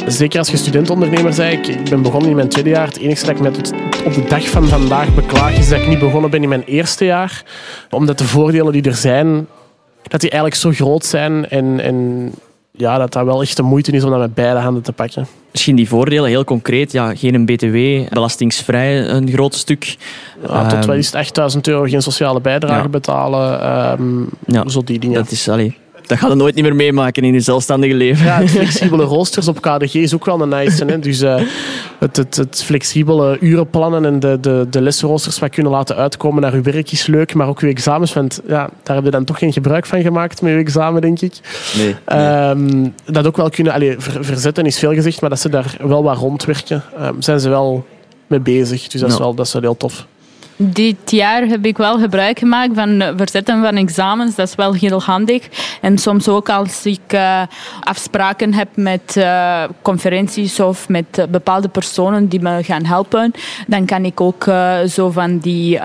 Zeker 0.07 0.39
als 0.39 0.49
je 0.49 0.57
studentondernemer 0.57 1.35
bent. 1.35 1.67
Ik 1.67 1.89
ben 1.89 2.01
begonnen 2.01 2.29
in 2.29 2.35
mijn 2.35 2.49
tweede 2.49 2.69
jaar. 2.69 2.87
Het 2.87 2.97
enige 2.97 3.25
dat 3.25 3.35
ik 3.35 3.41
met 3.41 3.73
op 4.05 4.13
de 4.13 4.23
dag 4.29 4.49
van 4.49 4.67
vandaag 4.67 5.15
beklaag 5.15 5.57
is 5.57 5.69
dat 5.69 5.79
ik 5.79 5.87
niet 5.87 5.99
begonnen 5.99 6.29
ben 6.29 6.43
in 6.43 6.49
mijn 6.49 6.63
eerste 6.63 7.05
jaar. 7.05 7.43
Omdat 7.89 8.17
de 8.17 8.23
voordelen 8.23 8.71
die 8.71 8.81
er 8.83 8.95
zijn, 8.95 9.47
dat 10.03 10.21
die 10.21 10.29
eigenlijk 10.29 10.61
zo 10.61 10.71
groot 10.71 11.05
zijn. 11.05 11.49
En, 11.49 11.79
en 11.79 12.31
ja, 12.71 12.97
dat 12.97 13.13
dat 13.13 13.25
wel 13.25 13.41
echt 13.41 13.55
de 13.57 13.63
moeite 13.63 13.91
is 13.91 14.03
om 14.03 14.09
dat 14.09 14.19
met 14.19 14.33
beide 14.33 14.59
handen 14.59 14.83
te 14.83 14.91
pakken. 14.91 15.27
Misschien 15.51 15.75
die 15.75 15.87
voordelen, 15.87 16.29
heel 16.29 16.43
concreet. 16.43 16.91
Ja, 16.91 17.15
geen 17.15 17.45
btw, 17.45 18.13
belastingsvrij 18.13 19.07
een 19.09 19.29
groot 19.31 19.55
stuk. 19.55 19.97
Ja, 20.47 20.63
tot 20.67 20.77
Ehm, 20.77 20.87
wel 20.87 20.95
het 20.95 21.15
8000 21.15 21.67
euro 21.67 21.83
geen 21.83 22.01
sociale 22.01 22.41
bijdrage 22.41 22.81
Ja. 22.81 22.87
betalen. 22.89 23.61
ehm, 23.61 24.21
Ja. 24.45 24.67
Zo 24.69 24.81
die 24.83 24.99
dingen. 24.99 25.15
Dat 25.23 25.31
is, 25.31 25.49
allee, 25.49 25.77
dat 26.11 26.19
gaat 26.19 26.29
je 26.29 26.35
nooit 26.35 26.55
niet 26.55 26.63
meer 26.63 26.75
meemaken 26.75 27.23
in 27.23 27.33
je 27.33 27.39
zelfstandige 27.39 27.93
leven. 27.93 28.25
Ja, 28.25 28.37
het 28.37 28.49
flexibele 28.59 29.03
roosters 29.03 29.47
op 29.47 29.61
KDG 29.61 29.93
is 29.93 30.13
ook 30.13 30.25
wel 30.25 30.41
een 30.41 30.49
nice. 30.49 30.85
Hè? 30.85 30.99
Dus 30.99 31.21
eh, 31.21 31.41
het, 31.99 32.17
het, 32.17 32.35
het 32.35 32.63
flexibele 32.63 33.37
urenplannen 33.39 34.05
en 34.05 34.19
de, 34.19 34.37
de, 34.41 34.67
de 34.69 34.81
lesroosters 34.81 35.39
wat 35.39 35.49
kunnen 35.49 35.71
laten 35.71 35.95
uitkomen 35.95 36.41
naar 36.41 36.53
uw 36.53 36.61
werk 36.61 36.91
is 36.91 37.05
leuk, 37.05 37.33
maar 37.33 37.47
ook 37.47 37.59
uw 37.59 37.69
examens. 37.69 38.13
Want 38.13 38.41
ja, 38.47 38.69
daar 38.83 38.95
heb 38.95 39.05
je 39.05 39.11
dan 39.11 39.23
toch 39.23 39.37
geen 39.37 39.53
gebruik 39.53 39.85
van 39.85 40.01
gemaakt 40.01 40.41
met 40.41 40.53
uw 40.53 40.59
examen, 40.59 41.01
denk 41.01 41.21
ik. 41.21 41.33
Nee, 41.77 41.85
nee. 41.85 41.95
Ehm, 42.05 42.87
dat 43.05 43.27
ook 43.27 43.37
wel 43.37 43.49
kunnen... 43.49 43.73
Allee, 43.73 43.95
ver- 43.97 44.25
verzetten 44.25 44.65
is 44.65 44.79
veel 44.79 44.93
gezegd, 44.93 45.21
maar 45.21 45.29
dat 45.29 45.39
ze 45.39 45.49
daar 45.49 45.75
wel 45.81 46.03
wat 46.03 46.17
rondwerken, 46.17 46.83
ehm, 46.97 47.13
zijn 47.19 47.39
ze 47.39 47.49
wel 47.49 47.85
mee 48.27 48.39
bezig. 48.39 48.87
Dus 48.87 49.01
dat 49.01 49.11
is, 49.11 49.17
wel, 49.17 49.33
dat 49.33 49.45
is 49.45 49.53
wel 49.53 49.61
heel 49.61 49.77
tof. 49.77 50.05
Dit 50.63 51.11
jaar 51.11 51.43
heb 51.43 51.65
ik 51.65 51.77
wel 51.77 51.99
gebruik 51.99 52.39
gemaakt 52.39 52.71
van 52.75 53.01
eh, 53.01 53.13
verzetten 53.15 53.61
van 53.61 53.75
examens. 53.75 54.35
Dat 54.35 54.47
is 54.47 54.55
wel 54.55 54.73
heel 54.73 55.01
handig. 55.01 55.47
En 55.81 55.97
soms 55.97 56.27
ook 56.27 56.49
als 56.49 56.85
ik 56.85 56.99
eh, 57.07 57.41
afspraken 57.79 58.53
heb 58.53 58.67
met 58.75 59.17
eh, 59.17 59.63
conferenties 59.81 60.59
of 60.59 60.89
met 60.89 61.25
bepaalde 61.29 61.67
personen 61.67 62.27
die 62.27 62.41
me 62.41 62.63
gaan 62.63 62.85
helpen, 62.85 63.33
dan 63.67 63.85
kan 63.85 64.05
ik 64.05 64.21
ook 64.21 64.43
zo 64.87 65.09
van 65.09 65.37
die 65.37 65.79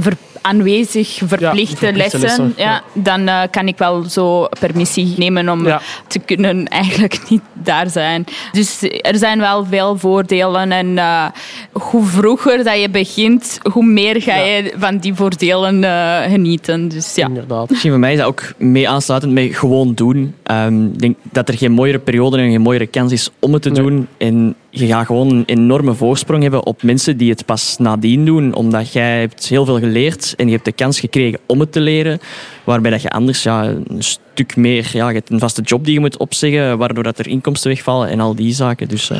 ver- 0.00 0.16
aanwezig 0.42 1.08
verplichte, 1.08 1.36
verplichte 1.46 1.92
lessen. 1.92 2.20
lessen, 2.20 2.52
ja, 2.56 2.64
ja. 2.64 2.82
Dan 2.94 3.28
eh, 3.28 3.40
kan 3.50 3.68
ik 3.68 3.78
wel 3.78 4.04
zo 4.04 4.48
permissie 4.60 5.14
nemen 5.16 5.48
om 5.48 5.66
Ja. 5.66 5.80
te 6.06 6.18
kunnen 6.18 6.68
eigenlijk 6.82 7.20
niet 7.28 7.42
daar 7.52 7.90
zijn. 7.90 8.24
Dus 8.52 8.82
er 9.00 9.16
zijn 9.16 9.38
wel 9.38 9.64
veel 9.64 9.98
voordelen. 9.98 10.72
En 10.72 10.98
eh, 10.98 11.24
hoe 11.72 12.04
vroeger 12.04 12.64
dat 12.64 12.80
je 12.80 12.88
begint, 12.90 13.58
hoe 13.72 13.84
meer 13.84 14.22
ga 14.22 14.36
je 14.36 14.72
van 14.78 14.98
die 14.98 15.14
voordelen 15.14 15.84
eh, 15.84 16.30
genieten. 16.30 16.88
Dus 16.88 17.14
ja. 17.14 17.26
Inderdaad. 17.26 17.68
Misschien 17.70 17.90
voor 17.90 18.00
mij 18.00 18.12
is 18.12 18.18
dat 18.18 18.26
ook 18.26 18.42
mee 18.58 18.88
aansluitend 18.88 19.32
met 19.32 19.56
gewoon 19.56 19.94
doen. 19.94 20.34
Ehm, 20.42 20.84
ik 20.86 20.98
denk 20.98 21.16
dat 21.32 21.48
er 21.48 21.56
geen 21.58 21.72
mooiere 21.72 21.98
periode 21.98 22.38
en 22.38 22.50
geen 22.50 22.60
mooiere 22.60 22.86
kans 22.86 23.12
is 23.12 23.30
om 23.38 23.52
het 23.52 23.62
te 23.62 23.70
Nee. 23.70 23.82
doen. 23.82 24.06
En 24.18 24.54
je 24.70 24.86
gaat 24.86 25.06
gewoon 25.06 25.30
een 25.30 25.42
enorme 25.46 25.94
voorsprong 25.94 26.42
hebben 26.42 26.66
op 26.66 26.82
mensen 26.82 27.16
die 27.16 27.30
het 27.30 27.44
pas 27.46 27.76
nadien 27.78 28.24
doen. 28.24 28.54
Omdat 28.54 28.92
jij 28.92 29.20
hebt 29.20 29.46
heel 29.48 29.64
veel 29.64 29.78
geleerd 29.78 30.25
en 30.34 30.46
je 30.46 30.52
hebt 30.52 30.64
de 30.64 30.72
kans 30.72 31.00
gekregen 31.00 31.38
om 31.46 31.60
het 31.60 31.72
te 31.72 31.80
leren. 31.80 32.20
Waarbij 32.64 32.90
dat 32.90 33.02
je 33.02 33.10
anders 33.10 33.42
ja, 33.42 33.64
een 33.64 34.02
stuk 34.02 34.56
meer... 34.56 34.90
Ja, 34.92 35.08
je 35.08 35.14
hebt 35.14 35.30
een 35.30 35.38
vaste 35.38 35.62
job 35.62 35.84
die 35.84 35.94
je 35.94 36.00
moet 36.00 36.16
opzeggen, 36.16 36.78
waardoor 36.78 37.02
dat 37.04 37.18
er 37.18 37.28
inkomsten 37.28 37.70
wegvallen 37.70 38.08
en 38.08 38.20
al 38.20 38.34
die 38.34 38.54
zaken. 38.54 38.88
Dus 38.88 39.10
eh, 39.10 39.18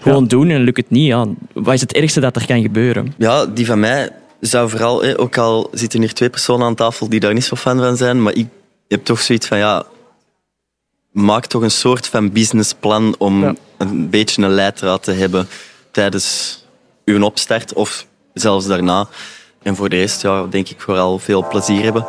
gewoon 0.00 0.26
doen 0.26 0.50
en 0.50 0.60
lukt 0.60 0.76
het 0.76 0.90
niet. 0.90 1.06
Ja, 1.06 1.26
wat 1.52 1.74
is 1.74 1.80
het 1.80 1.92
ergste 1.92 2.20
dat 2.20 2.36
er 2.36 2.46
kan 2.46 2.62
gebeuren? 2.62 3.14
Ja, 3.18 3.46
die 3.46 3.66
van 3.66 3.80
mij 3.80 4.10
zou 4.40 4.70
vooral, 4.70 5.02
hè, 5.02 5.20
ook 5.20 5.38
al 5.38 5.68
zitten 5.72 6.00
hier 6.00 6.12
twee 6.12 6.30
personen 6.30 6.66
aan 6.66 6.74
tafel 6.74 7.08
die 7.08 7.20
daar 7.20 7.34
niet 7.34 7.44
zo 7.44 7.56
fan 7.56 7.78
van 7.78 7.96
zijn, 7.96 8.22
maar 8.22 8.34
ik 8.34 8.46
heb 8.88 9.04
toch 9.04 9.20
zoiets 9.20 9.46
van, 9.46 9.58
ja, 9.58 9.84
maak 11.12 11.46
toch 11.46 11.62
een 11.62 11.70
soort 11.70 12.06
van 12.06 12.32
businessplan 12.32 13.14
om 13.18 13.42
Ja. 13.42 13.54
een 13.78 14.10
beetje 14.10 14.42
een 14.42 14.50
leidraad 14.50 15.02
te 15.02 15.12
hebben 15.12 15.48
tijdens 15.90 16.58
uw 17.04 17.22
opstart 17.22 17.72
of 17.72 18.06
zelfs 18.34 18.66
daarna. 18.66 19.08
En 19.66 19.76
voor 19.76 19.88
de 19.88 19.96
rest, 19.96 20.22
ja, 20.22 20.46
denk 20.50 20.68
ik 20.68 20.80
vooral 20.80 21.18
veel 21.18 21.48
plezier 21.48 21.82
hebben. 21.82 22.02
Eh, 22.02 22.08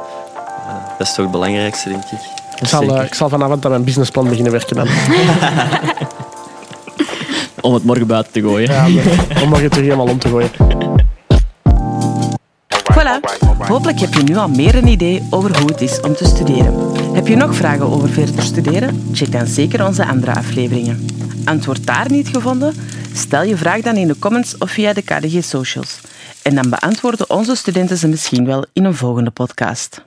dat 0.98 1.08
is 1.08 1.13
toch 1.13 1.24
het 1.24 1.32
belangrijkste, 1.32 1.89
denk 1.89 2.04
ik. 2.04 2.20
Ik 2.60 2.67
zal, 2.67 2.98
eh, 2.98 3.06
ik 3.06 3.13
zal 3.13 3.30
vanavond 3.30 3.65
aan 3.65 3.72
mijn 3.72 3.84
businessplan 3.84 4.30
beginnen 4.30 4.52
werken. 4.52 4.76
Dan. 4.76 4.88
Om 7.62 7.74
het 7.74 7.84
morgen 7.84 8.08
buiten 8.08 8.34
te 8.34 8.41
gooien. 8.41 8.72
Ja, 8.72 8.86
om 9.43 9.50
nog 9.50 9.62
het 9.62 9.76
er 9.76 9.82
helemaal 9.82 10.08
om 10.08 10.20
te 10.20 10.30
gooien. 10.30 10.50
Voilà. 12.93 13.20
Hopelijk 13.58 14.00
heb 14.00 14.13
je 14.13 14.24
nu 14.24 14.38
al 14.38 14.50
meer 14.50 14.76
een 14.76 14.88
idee 14.88 15.28
over 15.30 15.60
hoe 15.60 15.72
het 15.72 15.82
is 15.82 16.00
om 16.00 16.15
te 16.15 16.26
studeren. 16.26 16.74
Heb 17.13 17.28
je 17.28 17.36
nog 17.36 17.56
vragen 17.56 17.91
over 17.91 18.10
verder 18.10 18.43
studeren? 18.43 19.10
Check 19.13 19.32
dan 19.32 19.48
zeker 19.48 19.86
onze 19.86 20.06
andere 20.06 20.36
afleveringen. 20.36 21.06
Antwoord 21.46 21.86
daar 21.86 22.12
niet 22.12 22.28
gevonden? 22.28 22.74
Stel 23.13 23.43
je 23.43 23.58
vraag 23.58 23.82
dan 23.82 23.96
in 23.96 24.08
de 24.08 24.20
comments 24.20 24.58
of 24.58 24.72
via 24.72 24.93
de 24.93 25.02
KDG 25.02 25.43
Socials. 25.43 26.00
En 26.47 26.55
dan 26.55 26.69
beantwoorden 26.69 27.29
onze 27.29 27.55
studenten 27.55 27.97
ze 27.97 28.07
misschien 28.07 28.45
wel 28.45 28.65
in 28.73 28.83
een 28.83 28.95
volgende 28.95 29.31
podcast. 29.31 30.01